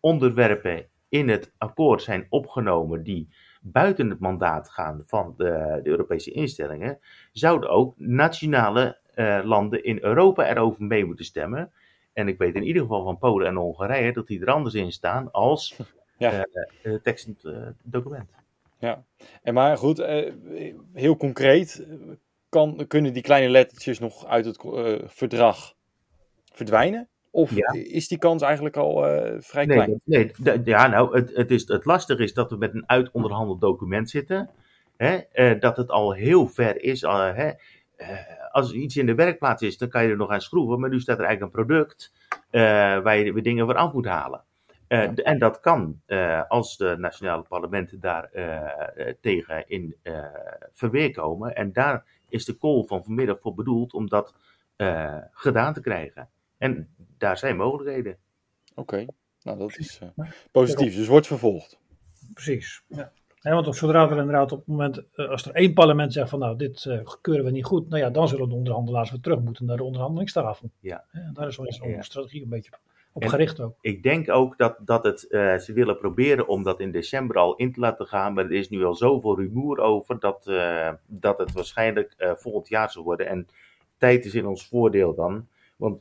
onderwerpen 0.00 0.88
in 1.08 1.28
het 1.28 1.52
akkoord 1.58 2.02
zijn 2.02 2.26
opgenomen 2.28 3.02
die 3.02 3.28
buiten 3.60 4.10
het 4.10 4.18
mandaat 4.18 4.70
gaan 4.70 5.02
van 5.06 5.34
de, 5.36 5.80
de 5.82 5.90
Europese 5.90 6.30
instellingen, 6.30 6.98
zouden 7.32 7.70
ook 7.70 7.94
nationale 7.96 8.98
uh, 9.14 9.40
landen 9.44 9.84
in 9.84 9.98
Europa 10.02 10.48
erover 10.48 10.84
mee 10.84 11.04
moeten 11.04 11.24
stemmen. 11.24 11.72
En 12.12 12.28
ik 12.28 12.38
weet 12.38 12.54
in 12.54 12.62
ieder 12.62 12.82
geval 12.82 13.04
van 13.04 13.18
Polen 13.18 13.46
en 13.46 13.54
Hongarije 13.54 14.12
dat 14.12 14.26
die 14.26 14.40
er 14.40 14.50
anders 14.50 14.74
in 14.74 14.92
staan 14.92 15.30
als 15.30 15.80
ja. 16.18 16.46
uh, 16.82 16.94
tekst 17.02 17.26
in 17.26 17.36
het 17.42 17.74
document. 17.82 18.30
Ja, 18.78 19.04
en 19.42 19.54
maar 19.54 19.76
goed, 19.76 20.04
heel 20.92 21.16
concreet, 21.16 21.86
kan, 22.48 22.84
kunnen 22.86 23.12
die 23.12 23.22
kleine 23.22 23.48
lettertjes 23.48 23.98
nog 23.98 24.26
uit 24.26 24.44
het 24.44 24.58
verdrag 25.06 25.74
verdwijnen? 26.52 27.08
Of 27.30 27.52
is 27.72 28.08
die 28.08 28.18
kans 28.18 28.42
eigenlijk 28.42 28.76
al 28.76 29.08
uh, 29.08 29.34
vrij 29.38 29.66
nee, 29.66 29.76
klein? 29.76 30.00
Nee, 30.04 30.32
ja, 30.64 30.86
nou, 30.86 31.16
het, 31.16 31.36
het, 31.36 31.50
is, 31.50 31.68
het 31.68 31.84
lastige 31.84 32.22
is 32.22 32.34
dat 32.34 32.50
we 32.50 32.56
met 32.56 32.74
een 32.74 32.88
uitonderhandeld 32.88 33.60
document 33.60 34.10
zitten. 34.10 34.50
Hè, 34.96 35.18
uh, 35.32 35.60
dat 35.60 35.76
het 35.76 35.90
al 35.90 36.12
heel 36.12 36.46
ver 36.46 36.82
is. 36.82 37.02
Uh, 37.02 37.34
hè, 37.34 37.50
als 38.50 38.72
iets 38.72 38.96
in 38.96 39.06
de 39.06 39.14
werkplaats 39.14 39.62
is, 39.62 39.78
dan 39.78 39.88
kan 39.88 40.02
je 40.02 40.08
er 40.08 40.16
nog 40.16 40.30
aan 40.30 40.40
schroeven. 40.40 40.80
Maar 40.80 40.90
nu 40.90 41.00
staat 41.00 41.18
er 41.18 41.24
eigenlijk 41.24 41.54
een 41.54 41.64
product 41.64 42.12
waar 43.02 43.18
je 43.18 43.32
weer 43.32 43.42
dingen 43.42 43.66
voor 43.66 43.76
af 43.76 43.92
moet 43.92 44.06
halen. 44.06 44.44
Ja. 44.88 45.14
En 45.14 45.38
dat 45.38 45.60
kan 45.60 46.00
als 46.48 46.76
de 46.76 46.96
nationale 46.98 47.42
parlementen 47.42 48.00
daar 48.00 48.30
tegen 49.20 49.68
in 49.68 49.96
verweer 50.72 51.10
komen. 51.10 51.54
En 51.54 51.72
daar 51.72 52.04
is 52.28 52.44
de 52.44 52.58
call 52.58 52.84
van 52.86 53.04
vanmiddag 53.04 53.40
voor 53.40 53.54
bedoeld 53.54 53.92
om 53.92 54.08
dat 54.08 54.34
gedaan 55.32 55.74
te 55.74 55.80
krijgen. 55.80 56.28
En 56.58 56.88
daar 57.18 57.38
zijn 57.38 57.56
mogelijkheden. 57.56 58.16
Oké, 58.74 59.06
nou 59.42 59.58
dat 59.58 59.78
is 59.78 60.00
uh, 60.02 60.30
positief. 60.50 60.94
Dus 60.94 61.06
wordt 61.06 61.26
vervolgd. 61.26 61.78
Precies. 62.32 62.82
Ja. 62.86 63.12
want 63.42 63.76
zodra 63.76 64.10
er 64.10 64.18
inderdaad 64.18 64.52
op 64.52 64.58
het 64.58 64.66
moment, 64.66 65.16
als 65.16 65.44
er 65.44 65.54
één 65.54 65.74
parlement 65.74 66.12
zegt 66.12 66.28
van 66.28 66.38
nou 66.38 66.56
dit 66.56 66.84
uh, 66.84 67.00
keuren 67.20 67.44
we 67.44 67.50
niet 67.50 67.64
goed, 67.64 67.88
nou 67.88 68.02
ja, 68.02 68.10
dan 68.10 68.28
zullen 68.28 68.48
de 68.48 68.54
onderhandelaars 68.54 69.10
weer 69.10 69.20
terug 69.20 69.40
moeten 69.40 69.66
naar 69.66 69.76
de 69.76 69.82
onderhandelingstafel. 69.82 70.70
Ja. 70.80 71.04
Daar 71.32 71.48
is 71.48 71.56
wel 71.56 71.66
eens 71.66 71.80
onze 71.80 72.02
strategie 72.02 72.42
een 72.42 72.48
beetje 72.48 72.70
ook. 73.60 73.74
Ik 73.80 74.02
denk 74.02 74.30
ook 74.30 74.58
dat, 74.58 74.76
dat 74.84 75.04
het, 75.04 75.20
ze 75.62 75.70
willen 75.74 75.98
proberen 75.98 76.48
om 76.48 76.62
dat 76.62 76.80
in 76.80 76.90
december 76.90 77.36
al 77.36 77.56
in 77.56 77.72
te 77.72 77.80
laten 77.80 78.06
gaan, 78.06 78.34
maar 78.34 78.44
er 78.44 78.52
is 78.52 78.68
nu 78.68 78.84
al 78.84 78.94
zoveel 78.94 79.36
rumoer 79.36 79.78
over 79.78 80.18
dat, 80.18 80.44
dat 81.06 81.38
het 81.38 81.52
waarschijnlijk 81.52 82.14
volgend 82.38 82.68
jaar 82.68 82.90
zal 82.90 83.02
worden. 83.02 83.26
En 83.26 83.48
tijd 83.98 84.24
is 84.24 84.34
in 84.34 84.46
ons 84.46 84.68
voordeel 84.68 85.14
dan, 85.14 85.48
want 85.76 86.00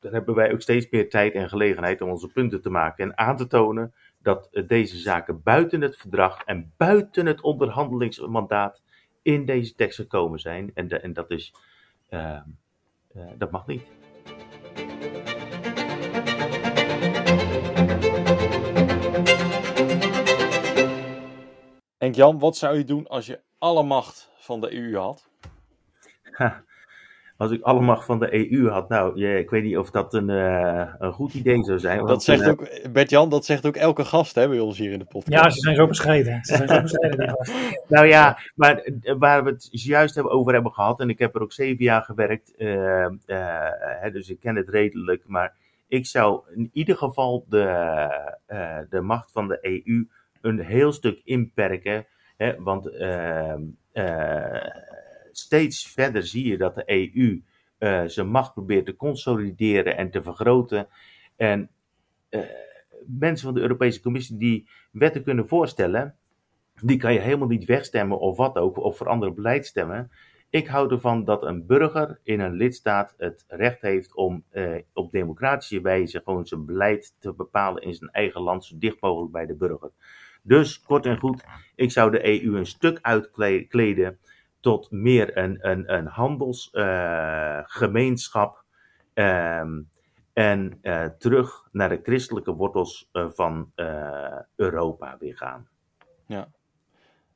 dan 0.00 0.12
hebben 0.12 0.34
wij 0.34 0.52
ook 0.52 0.60
steeds 0.60 0.86
meer 0.90 1.10
tijd 1.10 1.34
en 1.34 1.48
gelegenheid 1.48 2.00
om 2.00 2.10
onze 2.10 2.28
punten 2.28 2.62
te 2.62 2.70
maken 2.70 3.04
en 3.04 3.18
aan 3.18 3.36
te 3.36 3.46
tonen 3.46 3.94
dat 4.22 4.48
deze 4.66 4.98
zaken 4.98 5.42
buiten 5.42 5.80
het 5.80 5.96
verdrag 5.96 6.44
en 6.44 6.72
buiten 6.76 7.26
het 7.26 7.40
onderhandelingsmandaat 7.40 8.82
in 9.22 9.44
deze 9.44 9.74
tekst 9.74 9.96
gekomen 9.96 10.38
zijn. 10.38 10.70
En, 10.74 10.88
de, 10.88 10.98
en 10.98 11.12
dat, 11.12 11.30
is, 11.30 11.54
uh, 12.10 12.40
dat 13.38 13.50
mag 13.50 13.66
niet. 13.66 13.82
Jan, 22.16 22.38
wat 22.38 22.56
zou 22.56 22.76
je 22.76 22.84
doen 22.84 23.08
als 23.08 23.26
je 23.26 23.40
alle 23.58 23.82
macht 23.82 24.30
van 24.38 24.60
de 24.60 24.74
EU 24.74 24.96
had? 24.96 25.28
als 27.40 27.50
ik 27.50 27.62
alle 27.62 27.80
macht 27.80 28.04
van 28.04 28.18
de 28.18 28.50
EU 28.52 28.68
had. 28.68 28.88
Nou, 28.88 29.18
ja, 29.18 29.28
ik 29.28 29.50
weet 29.50 29.62
niet 29.62 29.78
of 29.78 29.90
dat 29.90 30.14
een, 30.14 30.28
uh, 30.28 30.94
een 30.98 31.12
goed 31.12 31.34
idee 31.34 31.62
zou 31.62 31.78
zijn. 31.78 32.06
Dat 32.06 32.22
zegt 32.22 32.42
uh, 32.42 32.48
ook, 32.48 32.92
Bert-Jan, 32.92 33.28
dat 33.28 33.44
zegt 33.44 33.66
ook 33.66 33.76
elke 33.76 34.04
gast 34.04 34.34
hè, 34.34 34.48
bij 34.48 34.58
ons 34.58 34.78
hier 34.78 34.92
in 34.92 34.98
de 34.98 35.04
podcast. 35.04 35.44
Ja, 35.44 35.50
ze 35.50 35.60
zijn 35.60 35.76
zo 35.76 35.86
bescheiden. 35.86 36.44
Ze 36.44 36.56
zijn 36.56 36.68
zo 36.68 36.80
bescheiden 36.90 37.36
nou 37.88 38.06
ja, 38.06 38.38
maar 38.54 38.76
eh, 38.76 39.14
waar 39.18 39.44
we 39.44 39.50
het 39.50 39.68
juist 39.70 40.14
hebben 40.14 40.32
over 40.32 40.52
hebben 40.52 40.72
gehad, 40.72 41.00
en 41.00 41.08
ik 41.08 41.18
heb 41.18 41.34
er 41.34 41.42
ook 41.42 41.52
zeven 41.52 41.84
jaar 41.84 42.02
gewerkt, 42.02 42.52
uh, 42.56 43.06
hè, 44.00 44.10
dus 44.10 44.28
ik 44.30 44.40
ken 44.40 44.56
het 44.56 44.68
redelijk, 44.68 45.22
maar 45.26 45.54
ik 45.88 46.06
zou 46.06 46.40
in 46.54 46.70
ieder 46.72 46.96
geval 46.96 47.44
de, 47.48 48.86
de 48.90 49.00
macht 49.00 49.32
van 49.32 49.48
de 49.48 49.58
EU 49.62 50.08
een 50.40 50.60
heel 50.60 50.92
stuk 50.92 51.20
inperken. 51.24 52.06
Hè, 52.36 52.62
want 52.62 52.86
ehm, 52.86 53.62
steeds 55.32 55.92
verder 55.92 56.22
zie 56.22 56.46
je 56.46 56.58
dat 56.58 56.74
de 56.74 56.82
EU 56.86 57.42
eh, 57.80 58.02
zijn 58.06 58.28
macht 58.28 58.52
probeert 58.52 58.86
te 58.86 58.96
consolideren 58.96 59.96
en 59.96 60.10
te 60.10 60.22
vergroten. 60.22 60.88
En 61.36 61.70
uh, 62.30 62.40
mensen 63.06 63.46
van 63.46 63.54
de 63.54 63.60
Europese 63.60 64.00
Commissie 64.00 64.36
die 64.36 64.68
wetten 64.92 65.22
kunnen 65.22 65.48
voorstellen, 65.48 66.16
die 66.82 66.96
kan 66.96 67.12
je 67.12 67.18
helemaal 67.18 67.48
niet 67.48 67.64
wegstemmen 67.64 68.18
of 68.18 68.36
wat 68.36 68.56
ook, 68.56 68.76
of 68.78 68.96
voor 68.96 69.08
andere 69.08 69.32
beleid 69.32 69.66
stemmen. 69.66 70.10
Ik 70.50 70.66
hou 70.66 70.92
ervan 70.92 71.24
dat 71.24 71.42
een 71.42 71.66
burger 71.66 72.20
in 72.22 72.40
een 72.40 72.52
lidstaat 72.52 73.14
het 73.16 73.44
recht 73.48 73.80
heeft 73.80 74.14
om 74.14 74.44
uh, 74.52 74.76
op 74.92 75.12
democratische 75.12 75.80
wijze 75.80 76.20
gewoon 76.24 76.46
zijn 76.46 76.64
beleid 76.64 77.14
te 77.18 77.32
bepalen 77.32 77.82
in 77.82 77.94
zijn 77.94 78.10
eigen 78.10 78.40
land, 78.40 78.64
zo 78.64 78.78
dicht 78.78 79.00
mogelijk 79.00 79.32
bij 79.32 79.46
de 79.46 79.54
burger. 79.54 79.90
Dus 80.42 80.82
kort 80.82 81.06
en 81.06 81.18
goed, 81.18 81.44
ik 81.74 81.90
zou 81.90 82.10
de 82.10 82.44
EU 82.44 82.56
een 82.56 82.66
stuk 82.66 82.98
uitkleden 83.02 84.18
tot 84.60 84.90
meer 84.90 85.36
een, 85.36 85.58
een, 85.60 85.94
een 85.94 86.06
handelsgemeenschap. 86.06 88.64
Uh, 89.14 89.60
en 90.32 90.78
uh, 90.82 91.06
terug 91.18 91.68
naar 91.72 91.88
de 91.88 92.00
christelijke 92.02 92.54
wortels 92.54 93.08
uh, 93.12 93.26
van 93.30 93.72
uh, 93.76 94.38
Europa 94.56 95.16
weer 95.18 95.36
gaan. 95.36 95.68
Ja. 96.26 96.48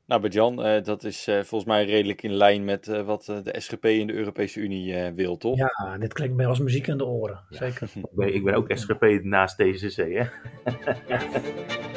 Nou, 0.05 0.21
Bert-Jan, 0.21 0.55
dat 0.83 1.03
is 1.03 1.23
volgens 1.23 1.65
mij 1.65 1.85
redelijk 1.85 2.23
in 2.23 2.33
lijn 2.33 2.65
met 2.65 3.03
wat 3.05 3.25
de 3.25 3.55
SGP 3.57 3.85
in 3.85 4.07
de 4.07 4.13
Europese 4.13 4.59
Unie 4.59 5.11
wil, 5.11 5.37
toch? 5.37 5.57
Ja, 5.57 5.97
dit 5.97 6.13
klinkt 6.13 6.35
mij 6.35 6.47
als 6.47 6.59
muziek 6.59 6.87
in 6.87 6.97
de 6.97 7.05
oren. 7.05 7.39
Ja. 7.49 7.57
Zeker. 7.57 7.89
ik, 7.95 8.05
ben, 8.11 8.33
ik 8.33 8.43
ben 8.43 8.53
ook 8.53 8.71
SGP 8.73 9.19
naast 9.23 9.57
DCC, 9.57 9.95
hè? 9.95 10.25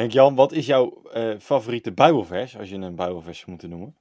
Henk-Jan, 0.00 0.34
wat 0.34 0.52
is 0.52 0.66
jouw 0.66 1.02
uh, 1.14 1.38
favoriete 1.38 1.92
Bijbelvers, 1.92 2.58
als 2.58 2.70
je 2.70 2.76
een 2.76 2.94
Bijbelvers 2.94 3.44
moeten 3.44 3.68
noemen? 3.68 3.96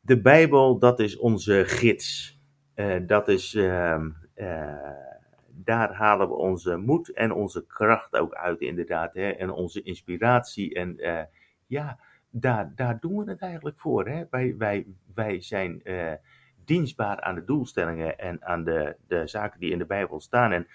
De 0.00 0.20
Bijbel, 0.20 0.78
dat 0.78 1.00
is 1.00 1.16
onze 1.16 1.64
gids. 1.64 2.38
Uh, 2.74 2.96
dat 3.06 3.28
is, 3.28 3.54
uh, 3.54 4.04
daar 5.48 5.94
halen 5.94 6.28
we 6.28 6.34
onze 6.34 6.76
moed 6.76 7.12
en 7.12 7.32
onze 7.32 7.66
kracht 7.66 8.16
ook 8.16 8.34
uit, 8.34 8.60
inderdaad. 8.60 9.14
Hè? 9.14 9.30
En 9.30 9.50
onze 9.50 9.82
inspiratie. 9.82 10.74
En 10.74 11.00
ja, 11.66 11.98
daar, 12.30 12.72
daar 12.74 13.00
doen 13.00 13.24
we 13.24 13.30
het 13.30 13.40
eigenlijk 13.40 13.78
voor. 13.78 14.08
Hè? 14.08 14.24
Wij, 14.30 14.54
wij, 14.58 14.86
wij 15.14 15.40
zijn 15.40 15.82
dienstbaar 16.64 17.20
aan 17.20 17.34
de 17.34 17.44
doelstellingen 17.44 18.18
en 18.18 18.44
aan 18.44 18.64
de, 18.64 18.96
de 19.06 19.26
zaken 19.26 19.60
die 19.60 19.70
in 19.70 19.78
de 19.78 19.86
Bijbel 19.86 20.20
staan. 20.20 20.52
En 20.52 20.66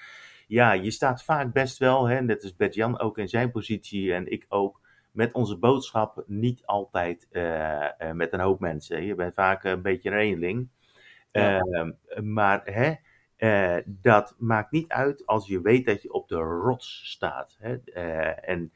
ja, 0.52 0.72
je 0.72 0.92
staat 0.92 1.24
vaak 1.24 1.54
best 1.54 1.78
wel, 1.78 2.06
hè, 2.06 2.22
net 2.22 2.44
als 2.44 2.56
Bert-Jan 2.56 3.00
ook 3.00 3.18
in 3.18 3.28
zijn 3.28 3.52
positie 3.52 4.14
en 4.14 4.32
ik 4.32 4.46
ook, 4.48 4.82
met 5.12 5.34
onze 5.34 5.58
boodschap 5.58 6.24
niet 6.28 6.66
altijd 6.66 7.28
uh, 7.32 7.90
uh, 8.00 8.12
met 8.12 8.34
een 8.34 8.40
hoop 8.40 8.60
mensen. 8.60 9.04
Je 9.04 9.16
bent 9.16 9.34
vaak 9.34 9.64
een 9.64 9.82
beetje 9.82 10.10
een 10.10 10.18
eenling. 10.18 10.70
Ja. 11.32 11.60
Ehm, 11.60 11.92
maar 12.34 12.62
hè, 12.64 12.94
uh, 13.38 13.84
dat 13.86 14.36
maakt 14.38 14.72
niet 14.72 14.92
uit 14.92 15.26
als 15.26 15.48
je 15.48 15.62
weet 15.62 15.86
dat 15.86 16.02
je 16.02 16.14
op 16.14 16.28
de 16.28 16.36
rots 16.36 17.10
staat. 17.10 17.58
Hè? 17.60 17.76
en 18.34 18.72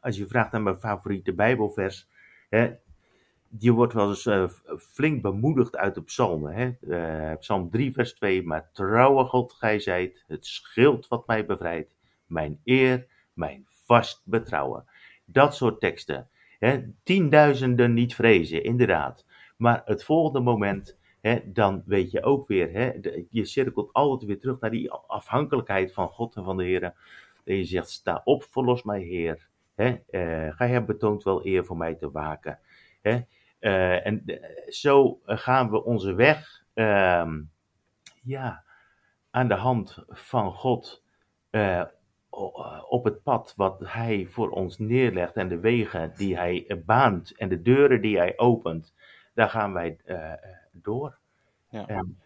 als 0.00 0.16
je 0.16 0.26
vraagt 0.26 0.52
naar 0.52 0.62
mijn 0.62 0.80
favoriete 0.80 1.34
Bijbelvers, 1.34 2.08
hè, 2.48 2.72
je 3.58 3.72
wordt 3.72 3.92
wel 3.92 4.08
eens 4.08 4.26
uh, 4.26 4.48
flink 4.78 5.22
bemoedigd 5.22 5.76
uit 5.76 5.94
de 5.94 6.02
psalmen. 6.02 6.54
Hè? 6.54 6.70
Uh, 6.80 7.38
Psalm 7.38 7.70
3, 7.70 7.92
vers 7.92 8.14
2. 8.14 8.42
Maar 8.42 8.70
trouwe 8.72 9.24
God, 9.24 9.52
gij 9.52 9.78
zijt, 9.78 10.24
het 10.26 10.46
schild 10.46 11.08
wat 11.08 11.26
mij 11.26 11.46
bevrijdt, 11.46 11.96
mijn 12.26 12.60
eer, 12.64 13.06
mijn 13.32 13.66
vast 13.84 14.22
betrouwen. 14.24 14.84
Dat 15.24 15.54
soort 15.54 15.80
teksten. 15.80 16.28
Hè? 16.58 16.82
Tienduizenden 17.02 17.94
niet 17.94 18.14
vrezen, 18.14 18.64
inderdaad. 18.64 19.26
Maar 19.56 19.82
het 19.84 20.04
volgende 20.04 20.40
moment, 20.40 20.98
hè, 21.20 21.40
dan 21.44 21.82
weet 21.86 22.10
je 22.10 22.22
ook 22.22 22.46
weer, 22.48 22.72
hè, 22.72 22.92
je 23.30 23.44
cirkelt 23.44 23.92
altijd 23.92 24.24
weer 24.24 24.40
terug 24.40 24.60
naar 24.60 24.70
die 24.70 24.90
afhankelijkheid 24.90 25.92
van 25.92 26.08
God 26.08 26.36
en 26.36 26.44
van 26.44 26.56
de 26.56 26.64
Heer. 26.64 26.82
En 27.44 27.56
je 27.56 27.64
zegt, 27.64 27.90
sta 27.90 28.20
op, 28.24 28.46
verlos 28.50 28.82
mij 28.82 29.00
Heer. 29.00 29.48
Hè? 29.74 29.88
Uh, 29.88 30.56
gij 30.56 30.68
hebt 30.68 30.86
betoond 30.86 31.22
wel 31.22 31.46
eer 31.46 31.64
voor 31.64 31.76
mij 31.76 31.94
te 31.94 32.10
waken. 32.10 32.58
Hè? 33.02 33.20
Uh, 33.62 34.06
en 34.06 34.40
zo 34.68 35.20
gaan 35.24 35.70
we 35.70 35.84
onze 35.84 36.14
weg 36.14 36.64
uh, 36.74 37.32
ja, 38.22 38.64
aan 39.30 39.48
de 39.48 39.54
hand 39.54 40.04
van 40.08 40.52
God 40.52 41.02
uh, 41.50 41.84
op 42.88 43.04
het 43.04 43.22
pad 43.22 43.54
wat 43.56 43.80
Hij 43.84 44.26
voor 44.30 44.50
ons 44.50 44.78
neerlegt 44.78 45.34
en 45.34 45.48
de 45.48 45.58
wegen 45.58 46.12
die 46.16 46.36
Hij 46.36 46.82
baant 46.86 47.36
en 47.36 47.48
de 47.48 47.62
deuren 47.62 48.00
die 48.00 48.18
Hij 48.18 48.38
opent, 48.38 48.94
daar 49.34 49.48
gaan 49.48 49.72
wij 49.72 49.96
door. 50.72 51.18
Ja. 51.70 51.86
En, 51.86 52.18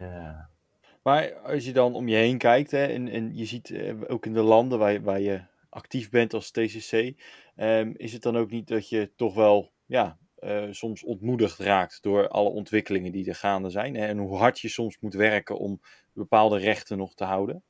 maar 1.03 1.33
als 1.35 1.65
je 1.65 1.73
dan 1.73 1.95
om 1.95 2.09
je 2.09 2.17
heen 2.17 2.39
kijkt 2.39 2.71
hè, 2.71 2.87
en, 2.87 3.09
en 3.09 3.37
je 3.37 3.45
ziet 3.45 3.95
ook 4.09 4.27
in 4.27 4.33
de 4.33 4.43
landen 4.43 4.79
waar, 4.79 5.03
waar 5.03 5.21
je 5.21 5.41
actief 5.69 6.11
bent 6.11 6.35
als 6.35 6.51
TCC, 6.51 7.15
um, 7.57 7.95
is 7.97 8.13
het 8.13 8.23
dan 8.23 8.37
ook 8.37 8.51
niet 8.51 8.69
dat 8.69 8.89
je 8.89 9.11
toch 9.17 9.35
wel 9.35 9.73
ja, 9.87 10.19
uh, 10.41 10.65
soms 10.71 11.05
ontmoedigd 11.05 11.59
raakt 11.59 12.03
door 12.03 12.29
alle 12.29 12.49
ontwikkelingen 12.49 13.13
die 13.13 13.29
er 13.29 13.35
gaande 13.35 13.71
zijn. 13.71 13.95
Hè? 13.95 14.07
En 14.07 14.19
hoe 14.19 14.37
hard 14.37 14.61
je 14.61 14.69
soms 14.69 14.99
moet 15.01 15.15
werken 15.15 15.59
om 15.59 15.81
bepaalde 16.13 16.59
rechten 16.59 16.99
nog 16.99 17.15
te 17.15 17.25
houden. 17.25 17.63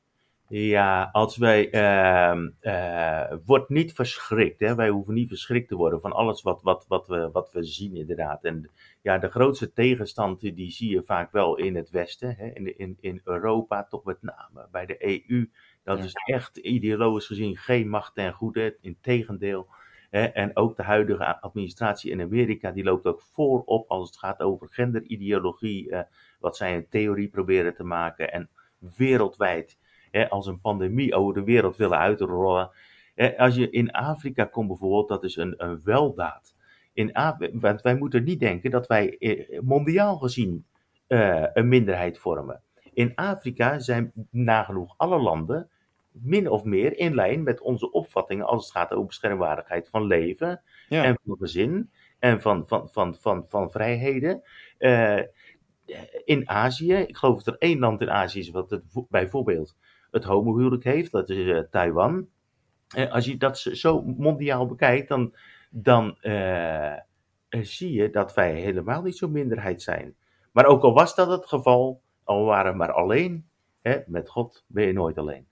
Ja, 0.49 1.09
als 1.11 1.37
wij. 1.37 1.73
Uh, 1.73 2.43
uh, 2.61 3.37
wordt 3.45 3.69
niet 3.69 3.93
verschrikt. 3.93 4.59
Hè? 4.59 4.75
Wij 4.75 4.89
hoeven 4.89 5.13
niet 5.13 5.27
verschrikt 5.27 5.67
te 5.67 5.75
worden 5.75 6.01
van 6.01 6.11
alles 6.11 6.41
wat, 6.41 6.61
wat, 6.61 6.85
wat, 6.87 7.07
we, 7.07 7.29
wat 7.31 7.51
we 7.51 7.63
zien, 7.63 7.95
inderdaad. 7.95 8.43
En 8.43 8.69
ja, 9.01 9.17
de 9.17 9.29
grootste 9.29 9.73
tegenstand 9.73 10.39
die 10.39 10.71
zie 10.71 10.89
je 10.89 11.03
vaak 11.03 11.31
wel 11.31 11.57
in 11.57 11.75
het 11.75 11.89
Westen. 11.89 12.35
Hè? 12.35 12.47
In, 12.53 12.77
in, 12.77 12.97
in 12.99 13.21
Europa, 13.23 13.83
toch 13.83 14.03
met 14.03 14.21
name 14.21 14.67
bij 14.71 14.85
de 14.85 15.05
EU. 15.29 15.49
Dat 15.83 15.97
ja. 15.97 16.03
is 16.03 16.13
echt 16.25 16.57
ideologisch 16.57 17.25
gezien 17.25 17.57
geen 17.57 17.89
macht 17.89 18.15
ten 18.15 18.33
goede. 18.33 18.77
Integendeel. 18.81 19.67
En 20.09 20.55
ook 20.55 20.75
de 20.75 20.83
huidige 20.83 21.41
administratie 21.41 22.11
in 22.11 22.21
Amerika, 22.21 22.71
die 22.71 22.83
loopt 22.83 23.05
ook 23.05 23.21
voorop 23.21 23.89
als 23.89 24.09
het 24.09 24.17
gaat 24.19 24.41
over 24.41 24.67
genderideologie, 24.69 25.95
wat 26.39 26.57
zij 26.57 26.75
een 26.75 26.87
theorie 26.89 27.27
proberen 27.27 27.75
te 27.75 27.83
maken. 27.83 28.31
En 28.31 28.49
wereldwijd, 28.95 29.77
als 30.29 30.47
een 30.47 30.61
pandemie 30.61 31.15
over 31.15 31.33
de 31.33 31.43
wereld 31.43 31.77
willen 31.77 31.97
uitrollen. 31.97 32.69
Als 33.37 33.55
je 33.55 33.69
in 33.69 33.91
Afrika 33.91 34.45
komt 34.45 34.67
bijvoorbeeld, 34.67 35.07
dat 35.07 35.23
is 35.23 35.35
een, 35.35 35.53
een 35.57 35.81
weldaad. 35.83 36.55
In 36.93 37.11
want 37.53 37.81
wij 37.81 37.95
moeten 37.95 38.23
niet 38.23 38.39
denken 38.39 38.71
dat 38.71 38.87
wij 38.87 39.17
mondiaal 39.63 40.17
gezien 40.17 40.65
een 41.07 41.67
minderheid 41.67 42.17
vormen. 42.17 42.61
In 42.93 43.15
Afrika 43.15 43.79
zijn 43.79 44.11
nagenoeg 44.31 44.93
alle 44.97 45.19
landen 45.19 45.69
min 46.23 46.49
of 46.49 46.63
meer 46.63 46.97
in 46.97 47.15
lijn 47.15 47.43
met 47.43 47.61
onze 47.61 47.91
opvattingen 47.91 48.45
als 48.45 48.63
het 48.63 48.71
gaat 48.71 48.91
over 48.91 49.05
beschermwaardigheid 49.05 49.89
van 49.89 50.03
leven 50.03 50.61
ja. 50.89 51.03
en 51.03 51.19
van 51.25 51.37
gezin 51.37 51.91
en 52.19 52.41
van, 52.41 52.67
van, 52.67 52.89
van, 52.91 53.15
van, 53.15 53.45
van 53.47 53.71
vrijheden. 53.71 54.41
Uh, 54.79 55.21
in 56.25 56.49
Azië, 56.49 56.93
ik 56.93 57.17
geloof 57.17 57.43
dat 57.43 57.53
er 57.53 57.59
één 57.59 57.79
land 57.79 58.01
in 58.01 58.11
Azië 58.11 58.39
is 58.39 58.49
wat 58.49 58.69
het 58.69 58.83
bijvoorbeeld 59.09 59.77
het 60.11 60.23
homohuwelijk 60.23 60.83
heeft, 60.83 61.11
dat 61.11 61.29
is 61.29 61.37
uh, 61.37 61.59
Taiwan. 61.59 62.27
Uh, 62.97 63.11
als 63.11 63.25
je 63.25 63.37
dat 63.37 63.57
zo 63.57 64.01
mondiaal 64.01 64.65
bekijkt, 64.65 65.07
dan, 65.07 65.35
dan 65.69 66.17
zie 67.49 67.91
je 67.91 68.09
dat 68.09 68.33
wij 68.33 68.53
helemaal 68.53 69.01
niet 69.01 69.17
zo'n 69.17 69.31
minderheid 69.31 69.81
zijn. 69.81 70.15
Maar 70.51 70.65
ook 70.65 70.83
al 70.83 70.93
was 70.93 71.15
dat 71.15 71.29
het 71.29 71.45
geval, 71.45 72.01
al 72.23 72.45
waren 72.45 72.71
we 72.71 72.77
maar 72.77 72.91
alleen, 72.91 73.49
hè, 73.81 73.99
met 74.05 74.29
God 74.29 74.63
ben 74.67 74.85
je 74.85 74.93
nooit 74.93 75.17
alleen. 75.17 75.46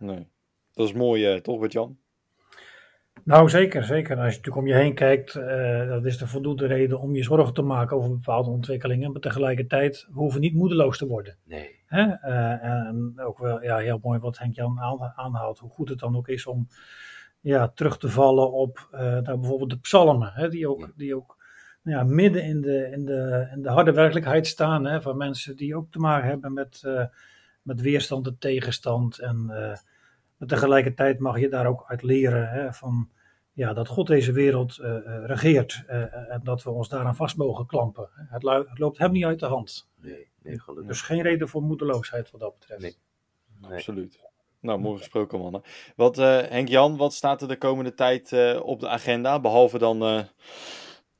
Nee. 0.00 0.28
Dat 0.72 0.86
is 0.86 0.94
mooi, 0.94 1.34
uh, 1.34 1.40
toch, 1.40 1.60
Bert-Jan? 1.60 1.98
Nou, 3.24 3.48
zeker, 3.48 3.84
zeker. 3.84 4.16
Als 4.16 4.24
je 4.24 4.36
natuurlijk 4.36 4.56
om 4.56 4.66
je 4.66 4.74
heen 4.74 4.94
kijkt, 4.94 5.34
uh, 5.34 5.88
dat 5.88 6.04
is 6.04 6.18
de 6.18 6.26
voldoende 6.26 6.66
reden 6.66 7.00
om 7.00 7.14
je 7.14 7.22
zorgen 7.22 7.54
te 7.54 7.62
maken 7.62 7.96
over 7.96 8.10
bepaalde 8.10 8.50
ontwikkelingen. 8.50 9.12
Maar 9.12 9.20
tegelijkertijd, 9.20 10.06
we 10.08 10.18
hoeven 10.18 10.40
niet 10.40 10.54
moedeloos 10.54 10.98
te 10.98 11.06
worden. 11.06 11.36
Nee. 11.44 11.78
Hè? 11.86 12.02
Uh, 12.02 12.64
en 12.64 13.14
ook 13.16 13.38
wel 13.38 13.62
ja, 13.62 13.76
heel 13.76 13.98
mooi 14.02 14.18
wat 14.18 14.38
Henk-Jan 14.38 14.80
aanhaalt, 15.16 15.58
hoe 15.58 15.70
goed 15.70 15.88
het 15.88 15.98
dan 15.98 16.16
ook 16.16 16.28
is 16.28 16.46
om 16.46 16.68
ja, 17.40 17.68
terug 17.68 17.98
te 17.98 18.08
vallen 18.08 18.52
op 18.52 18.88
nou, 18.90 19.38
bijvoorbeeld 19.38 19.70
de 19.70 19.78
psalmen, 19.78 20.32
hè? 20.32 20.48
die 20.48 20.68
ook, 20.68 20.92
die 20.96 21.16
ook 21.16 21.36
nou 21.82 21.96
ja, 21.96 22.04
midden 22.04 22.42
in 22.44 22.60
de, 22.60 22.90
in, 22.90 23.04
de, 23.04 23.50
in 23.54 23.62
de 23.62 23.68
harde 23.70 23.92
werkelijkheid 23.92 24.46
staan. 24.46 24.86
Hè? 24.86 25.02
Van 25.02 25.16
mensen 25.16 25.56
die 25.56 25.76
ook 25.76 25.90
te 25.90 25.98
maken 25.98 26.28
hebben 26.28 26.52
met, 26.52 26.82
met 27.62 27.80
weerstand 27.80 28.26
en 28.26 28.36
tegenstand. 28.38 29.18
En 29.18 29.50
maar 30.40 30.48
tegelijkertijd 30.48 31.18
mag 31.18 31.40
je 31.40 31.48
daar 31.48 31.66
ook 31.66 31.84
uit 31.86 32.02
leren 32.02 32.48
hè, 32.48 32.72
van, 32.72 33.10
ja, 33.52 33.72
dat 33.72 33.88
God 33.88 34.06
deze 34.06 34.32
wereld 34.32 34.78
uh, 34.78 34.96
regeert 35.24 35.84
uh, 35.88 36.32
en 36.32 36.40
dat 36.44 36.62
we 36.62 36.70
ons 36.70 36.88
daaraan 36.88 37.16
vast 37.16 37.36
mogen 37.36 37.66
klampen. 37.66 38.08
Het, 38.12 38.42
het, 38.42 38.78
loopt 38.78 38.98
hem 38.98 39.12
niet 39.12 39.24
uit 39.24 39.38
de 39.38 39.46
hand. 39.46 39.90
Nee, 39.96 40.30
nee 40.42 40.58
gelukkig. 40.58 40.86
Dus 40.86 41.00
geen 41.00 41.22
reden 41.22 41.48
voor 41.48 41.62
moedeloosheid 41.62 42.30
wat 42.30 42.40
dat 42.40 42.58
betreft. 42.58 42.80
Nee. 42.80 42.96
nee. 43.60 43.72
Absoluut. 43.72 44.20
Nou, 44.60 44.80
mooi 44.80 44.98
gesproken 44.98 45.40
mannen. 45.40 45.62
Wat, 45.96 46.16
Henk-Jan, 46.16 46.96
wat 46.96 47.14
staat 47.14 47.42
er 47.42 47.48
de 47.48 47.58
komende 47.58 47.94
tijd 47.94 48.32
op 48.62 48.80
de 48.80 48.88
agenda? 48.88 49.40
Behalve 49.40 49.78
dan 49.78 49.98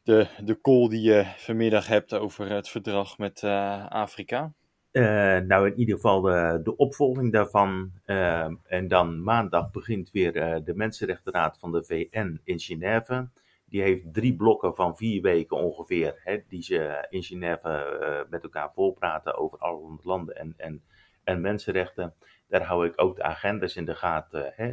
de, 0.02 0.26
de 0.44 0.61
call 0.61 0.88
die 0.88 1.02
je 1.02 1.24
vanmiddag 1.37 1.87
hebt 1.87 2.14
over 2.14 2.50
het 2.50 2.68
verdrag 2.68 3.18
met 3.18 3.44
Afrika. 3.88 4.52
Uh, 4.92 5.38
nou, 5.38 5.66
in 5.66 5.79
ieder 5.79 5.94
geval 5.94 6.20
de, 6.20 6.61
de 6.62 6.76
opvolging 6.76 7.33
daarvan. 7.33 7.92
Uh, 8.07 8.48
en 8.66 8.88
dan 8.88 9.22
maandag 9.22 9.70
begint 9.70 10.11
weer 10.11 10.37
uh, 10.37 10.64
de 10.64 10.74
Mensenrechtenraad 10.74 11.59
van 11.59 11.72
de 11.72 11.85
VN 11.85 12.40
in 12.44 12.59
Genève. 12.59 13.29
Die 13.64 13.83
heeft 13.83 14.12
drie 14.12 14.37
blokken 14.37 14.74
van 14.74 14.96
vier 14.96 15.22
weken 15.22 15.57
ongeveer, 15.57 16.20
hè, 16.24 16.38
die 16.48 16.62
ze 16.62 17.07
in 17.11 17.22
Genève 17.22 18.26
met 18.31 18.42
elkaar 18.42 18.72
volpraten 18.72 19.38
over 19.38 19.59
alle 19.59 19.98
landen 20.03 20.37
en, 20.37 20.55
en, 20.57 20.83
en 21.24 21.40
mensenrechten. 21.40 22.14
Daar 22.48 22.62
hou 22.62 22.87
ik 22.87 22.92
ook 22.96 23.16
de 23.16 23.22
agendas 23.22 23.76
in 23.76 23.85
de 23.85 23.94
gaten, 23.94 24.53
hè, 24.57 24.70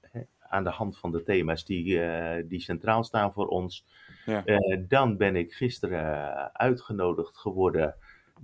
hè, 0.00 0.20
aan 0.48 0.64
de 0.64 0.70
hand 0.70 0.98
van 0.98 1.12
de 1.12 1.22
thema's 1.22 1.64
die, 1.64 2.00
die 2.46 2.60
centraal 2.60 3.04
staan 3.04 3.32
voor 3.32 3.46
ons. 3.46 3.86
Ja. 4.26 4.44
dan 4.88 5.16
ben 5.16 5.36
ik 5.36 5.52
gisteren 5.52 6.54
uitgenodigd 6.54 7.36
geworden 7.36 7.94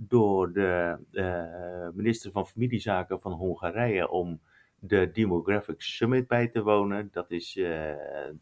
door 0.01 0.53
de 0.53 0.97
uh, 1.11 1.87
minister 1.93 2.31
van 2.31 2.47
Familiezaken 2.47 3.19
van 3.19 3.31
Hongarije 3.31 4.09
om 4.09 4.39
de 4.79 5.11
Demographic 5.11 5.81
Summit 5.81 6.27
bij 6.27 6.47
te 6.47 6.63
wonen. 6.63 7.09
Dat 7.11 7.31
is 7.31 7.55
uh, 7.55 7.67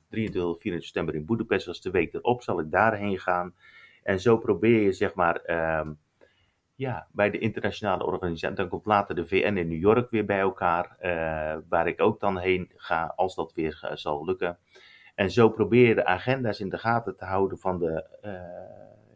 23, 0.09 0.61
24 0.61 0.83
september 0.83 1.15
in 1.15 1.25
Boedapest. 1.25 1.67
Als 1.67 1.81
de 1.81 1.91
week 1.91 2.13
erop 2.13 2.43
zal 2.43 2.59
ik 2.59 2.71
daarheen 2.71 3.19
gaan. 3.19 3.53
En 4.03 4.19
zo 4.19 4.37
probeer 4.37 4.81
je 4.81 4.91
zeg 4.91 5.13
maar 5.13 5.41
uh, 5.45 5.89
ja, 6.75 7.07
bij 7.11 7.29
de 7.29 7.39
internationale 7.39 8.05
organisatie. 8.05 8.55
Dan 8.55 8.67
komt 8.67 8.85
later 8.85 9.15
de 9.15 9.27
VN 9.27 9.57
in 9.57 9.67
New 9.67 9.81
York 9.81 10.09
weer 10.09 10.25
bij 10.25 10.39
elkaar. 10.39 10.97
Uh, 11.01 11.57
waar 11.69 11.87
ik 11.87 12.01
ook 12.01 12.19
dan 12.19 12.37
heen 12.37 12.71
ga 12.75 13.13
als 13.15 13.35
dat 13.35 13.53
weer 13.53 13.91
zal 13.93 14.25
lukken. 14.25 14.57
En 15.15 15.31
zo 15.31 15.49
probeer 15.49 15.87
je 15.87 15.95
de 15.95 16.05
agenda's 16.05 16.59
in 16.59 16.69
de 16.69 16.77
gaten 16.77 17.17
te 17.17 17.25
houden 17.25 17.57
van 17.57 17.79
de 17.79 18.05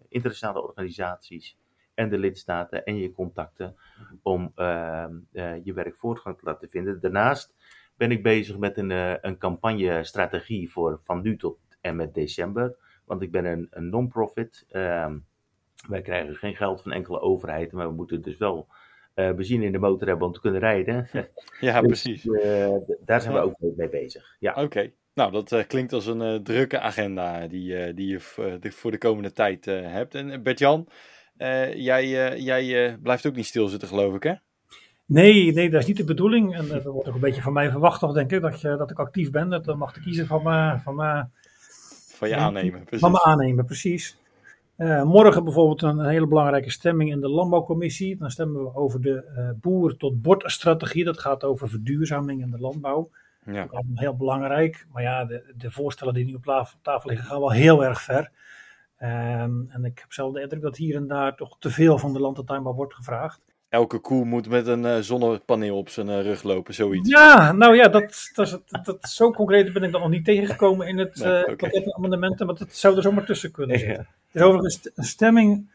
internationale 0.10 0.62
organisaties 0.62 1.60
en 2.02 2.10
de 2.10 2.18
lidstaten 2.18 2.84
en 2.84 2.98
je 2.98 3.12
contacten 3.12 3.76
om 4.22 4.52
uh, 4.56 5.06
uh, 5.34 5.66
je 5.66 5.74
werk 5.74 5.96
voortgang 5.96 6.38
te 6.38 6.46
laten 6.46 6.70
vinden. 6.70 7.02
Daarnaast 7.02 7.56
ben 7.96 8.12
ik 8.12 8.24
bezig 8.24 8.58
met 8.58 8.78
een, 8.78 8.90
uh, 8.90 9.14
een 9.22 9.38
campagnestrategie 9.38 10.72
voor 10.72 11.00
van 11.04 11.22
nu 11.22 11.38
tot 11.38 11.58
en 11.82 11.96
met 11.96 12.14
december. 12.14 12.76
Want 13.06 13.22
ik 13.22 13.32
ben 13.32 13.46
een, 13.46 13.68
een 13.70 13.90
non-profit. 13.90 14.66
Ehm, 14.70 15.18
wij 15.88 16.02
krijgen 16.02 16.36
geen 16.36 16.56
geld 16.56 16.82
van 16.82 16.92
enkele 16.92 17.20
overheid, 17.20 17.72
maar 17.72 17.88
we 17.88 17.94
moeten 17.94 18.22
dus 18.22 18.38
wel 18.38 18.68
uh, 19.16 19.32
benzine 19.32 19.66
in 19.66 19.72
de 19.72 19.78
motor 19.78 20.08
hebben 20.08 20.28
om 20.28 20.34
te 20.34 20.42
kunnen 20.42 20.60
rijden. 20.60 21.08
Ja, 21.60 21.82
dus, 21.82 21.88
precies. 21.88 22.24
Daar 23.06 23.22
zijn 23.22 23.34
we 23.34 23.40
ook 23.40 23.56
mee 23.60 23.90
bezig. 23.90 24.36
Ja. 24.40 24.54
Oké. 24.64 24.92
Nou, 25.14 25.32
dat 25.32 25.52
uh, 25.52 25.64
klinkt 25.68 25.94
als 25.94 26.06
een 26.06 26.44
drukke 26.44 26.80
agenda 26.80 27.48
die, 27.48 27.94
die 27.94 28.08
je 28.08 28.20
voor 28.72 28.92
de 28.92 28.98
komende 28.98 29.32
tijd 29.32 29.66
hebt. 29.66 30.16
En 30.16 30.44
Bert-Jan, 30.44 30.88
jij, 31.76 32.08
jij 32.40 32.98
blijft 32.98 33.26
ook 33.26 33.36
niet 33.36 33.46
stilzitten, 33.46 33.88
geloof 33.88 34.16
ik, 34.16 34.24
hè? 34.24 34.34
Nee, 35.06 35.54
nee, 35.54 35.70
dat 35.70 35.82
is 35.82 35.88
niet 35.88 35.98
de 35.98 36.04
bedoeling. 36.04 36.56
En 36.56 36.68
dat 36.68 36.84
wordt 36.84 37.08
ook 37.08 37.14
een 37.14 37.20
beetje 37.20 37.42
van 37.42 37.54
mij 37.54 37.72
verwacht, 37.72 38.00
toch, 38.00 38.14
denk 38.14 38.32
ik, 38.32 38.42
dat, 38.42 38.62
je, 38.62 38.76
dat 38.78 38.92
ik 38.92 39.00
actief 39.00 39.32
ben. 39.32 39.50
Dat 39.50 39.76
mag 39.76 39.94
te 39.94 40.00
kiezen 40.00 40.28
van, 40.28 40.44
me, 40.44 40.80
van, 40.84 40.96
me, 40.96 41.26
van 42.14 42.30
je 42.30 42.36
aannemen. 42.36 42.80
Precies. 42.80 43.00
Van 43.00 43.12
me 43.12 43.24
aannemen, 43.24 43.66
precies. 43.66 44.18
Uh, 44.78 45.04
morgen 45.04 45.44
bijvoorbeeld 45.44 45.82
een 45.82 46.06
hele 46.06 46.28
belangrijke 46.28 46.72
stemming 46.72 47.12
in 47.12 47.20
de 47.20 47.30
Landbouwcommissie. 47.30 48.18
Dan 48.18 48.32
stemmen 48.32 48.64
we 48.64 48.76
over 48.76 49.02
de 49.02 49.24
uh, 49.38 49.50
boer 49.62 49.98
tot 49.98 50.22
bordstrategie. 50.22 51.04
Dat 51.04 51.20
gaat 51.20 51.44
over 51.44 51.70
verduurzaming 51.70 52.42
in 52.42 52.52
de 52.52 52.60
landbouw. 52.60 53.10
Ja. 53.46 53.68
Dat 53.72 53.84
is 53.94 54.00
heel 54.00 54.16
belangrijk. 54.16 54.86
Maar 54.92 55.04
ja, 55.04 55.26
de, 55.26 55.54
de 55.58 55.72
voorstellen 55.72 56.14
die 56.14 56.26
nu 56.26 56.34
op 56.34 56.76
tafel 56.82 57.10
liggen 57.10 57.28
gaan 57.28 57.40
wel 57.40 57.52
heel 57.52 57.84
erg 57.86 58.02
ver. 58.02 58.32
Um, 59.04 59.68
en 59.70 59.86
ik 59.86 60.00
heb 60.00 60.14
zelf 60.14 60.34
de 60.34 60.42
indruk 60.42 60.62
dat 60.62 60.78
hier 60.78 60.96
en 60.96 61.08
daar 61.08 61.36
toch 61.36 61.56
te 61.60 61.70
veel 61.70 61.98
van 61.98 62.14
de 62.14 62.20
landtuinbouw 62.20 62.74
wordt 62.74 62.94
gevraagd. 62.94 63.42
Elke 63.70 64.00
koe 64.00 64.26
moet 64.26 64.50
met 64.50 64.68
een 64.68 64.84
uh, 64.84 64.98
zonnepaneel 64.98 65.78
op 65.78 65.90
zijn 65.90 66.22
rug 66.22 66.44
lopen, 66.44 66.74
zoiets. 66.74 67.10
Ja, 67.10 67.52
nou 67.52 67.76
ja, 67.76 67.88
dat, 67.88 68.30
dat, 68.34 68.62
dat, 68.68 68.86
dat, 68.86 69.10
zo 69.10 69.32
concreet 69.32 69.74
ben 69.74 69.84
ik 69.84 69.92
dan 69.92 70.02
nog 70.02 70.10
niet 70.10 70.26
tegengekomen 70.26 70.88
in 70.88 70.98
het 70.98 71.16
nee, 71.24 71.48
okay. 71.48 71.92
amendementen. 71.96 72.46
Maar 72.46 72.56
dat 72.56 72.74
zou 72.74 72.96
er 72.96 73.02
zomaar 73.02 73.26
tussen 73.26 73.52
kunnen 73.52 73.80
zitten. 73.80 74.08
Ja. 74.08 74.10
Er 74.32 74.42
is 74.42 74.48
overigens 74.48 74.90
een 74.96 75.04
stemming. 75.04 75.70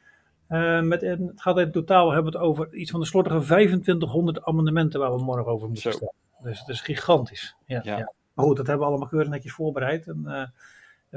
Met, 0.83 1.01
het 1.01 1.21
gaat 1.35 1.59
in 1.59 1.73
totaal 1.73 2.13
hebben 2.13 2.33
we 2.33 2.39
het 2.39 2.49
over 2.49 2.75
iets 2.75 2.91
van 2.91 3.01
de 3.01 3.07
slordige 3.07 3.41
2500 3.41 4.45
amendementen 4.45 5.01
waar 5.01 5.15
we 5.15 5.23
morgen 5.23 5.53
over 5.53 5.69
moeten 5.69 5.93
stemmen. 5.93 6.15
Dus 6.43 6.59
het 6.59 6.69
is 6.69 6.81
gigantisch. 6.81 7.57
Ja, 7.65 7.81
ja. 7.85 7.99
ja, 7.99 8.13
Maar 8.35 8.45
goed, 8.45 8.57
dat 8.57 8.67
hebben 8.67 8.85
we 8.85 8.91
allemaal 8.91 9.09
keurig 9.09 9.29
netjes 9.29 9.53
voorbereid. 9.53 10.07
En 10.07 10.53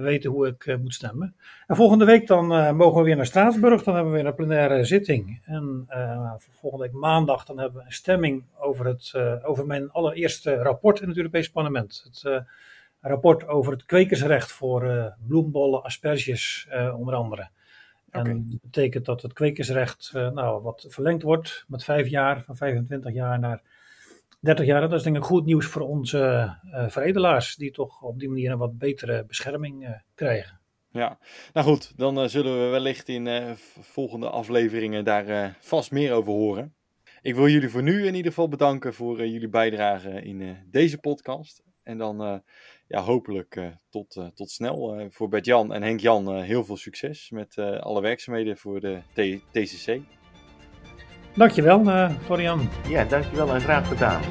we 0.01 0.09
weten 0.09 0.31
hoe 0.31 0.47
ik 0.47 0.65
uh, 0.65 0.77
moet 0.77 0.93
stemmen. 0.93 1.35
En 1.67 1.75
volgende 1.75 2.05
week 2.05 2.27
dan 2.27 2.75
mogen 2.75 2.97
we 2.99 3.05
weer 3.05 3.15
naar 3.15 3.25
Straatsburg. 3.25 3.83
Dan 3.83 3.93
hebben 3.93 4.11
we 4.13 4.19
weer 4.19 4.27
een 4.27 4.35
plenaire 4.35 4.83
zitting. 4.83 5.41
En 5.45 5.87
volgende 6.37 6.85
week 6.85 6.93
maandag 6.93 7.45
dan 7.45 7.59
hebben 7.59 7.79
we 7.79 7.85
een 7.85 7.91
stemming 7.91 8.43
over, 8.59 8.85
het, 8.85 9.13
over 9.43 9.65
mijn 9.65 9.91
allereerste 9.91 10.55
rapport 10.55 11.01
in 11.01 11.07
het 11.07 11.17
Europees 11.17 11.51
Parlement. 11.51 12.03
Het 12.03 12.43
rapport 13.01 13.47
over 13.47 13.71
het 13.71 13.85
kwekersrecht 13.85 14.51
voor 14.51 15.13
bloembollen, 15.27 15.83
asperges 15.83 16.67
onder 16.95 17.15
andere. 17.15 17.49
En 18.11 18.21
okay. 18.21 18.33
dat 18.33 18.61
betekent 18.61 19.05
dat 19.05 19.21
het 19.21 19.33
kwekersrecht 19.33 20.11
uh, 20.15 20.29
nou, 20.29 20.61
wat 20.61 20.85
verlengd 20.89 21.23
wordt 21.23 21.65
met 21.67 21.83
vijf 21.83 22.07
jaar, 22.07 22.41
van 22.41 22.55
25 22.55 23.13
jaar 23.13 23.39
naar 23.39 23.61
30 24.39 24.65
jaar. 24.65 24.81
Dat 24.81 24.93
is 24.93 25.03
denk 25.03 25.15
ik 25.15 25.23
goed 25.23 25.45
nieuws 25.45 25.65
voor 25.65 25.81
onze 25.81 26.53
veredelaars, 26.87 27.55
die 27.55 27.71
toch 27.71 28.01
op 28.01 28.19
die 28.19 28.29
manier 28.29 28.51
een 28.51 28.57
wat 28.57 28.77
betere 28.77 29.25
bescherming 29.25 30.01
krijgen. 30.15 30.59
Ja, 30.91 31.19
nou 31.53 31.67
goed, 31.67 31.97
dan 31.97 32.29
zullen 32.29 32.63
we 32.63 32.69
wellicht 32.69 33.07
in 33.07 33.55
volgende 33.79 34.29
afleveringen 34.29 35.05
daar 35.05 35.57
vast 35.59 35.91
meer 35.91 36.13
over 36.13 36.31
horen. 36.31 36.75
Ik 37.21 37.35
wil 37.35 37.47
jullie 37.47 37.69
voor 37.69 37.83
nu 37.83 38.05
in 38.05 38.15
ieder 38.15 38.31
geval 38.31 38.49
bedanken 38.49 38.93
voor 38.93 39.27
jullie 39.27 39.49
bijdrage 39.49 40.21
in 40.21 40.57
deze 40.71 40.97
podcast. 40.97 41.63
En 41.83 41.97
dan 41.97 42.43
ja, 42.89 43.01
hopelijk 43.01 43.55
uh, 43.55 43.67
tot, 43.89 44.15
uh, 44.15 44.27
tot 44.27 44.51
snel. 44.51 44.99
Uh, 44.99 45.05
voor 45.09 45.29
Bert-Jan 45.29 45.73
en 45.73 45.83
Henk-Jan 45.83 46.41
heel 46.41 46.63
veel 46.63 46.77
succes 46.77 47.29
met 47.29 47.57
alle 47.57 48.01
werkzaamheden 48.01 48.57
voor 48.57 48.79
de 48.79 49.01
TCC. 49.51 50.01
Dankjewel, 51.35 51.81
uh, 51.87 52.09
Florian. 52.23 52.69
Ja, 52.87 53.03
dankjewel 53.03 53.53
en 53.53 53.61
graag 53.61 53.87
gedaan. 53.87 54.21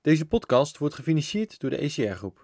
Deze 0.00 0.26
podcast 0.26 0.78
wordt 0.78 0.94
gefinancierd 0.94 1.60
door 1.60 1.70
de 1.70 1.76
ECR 1.76 2.14
Groep. 2.14 2.34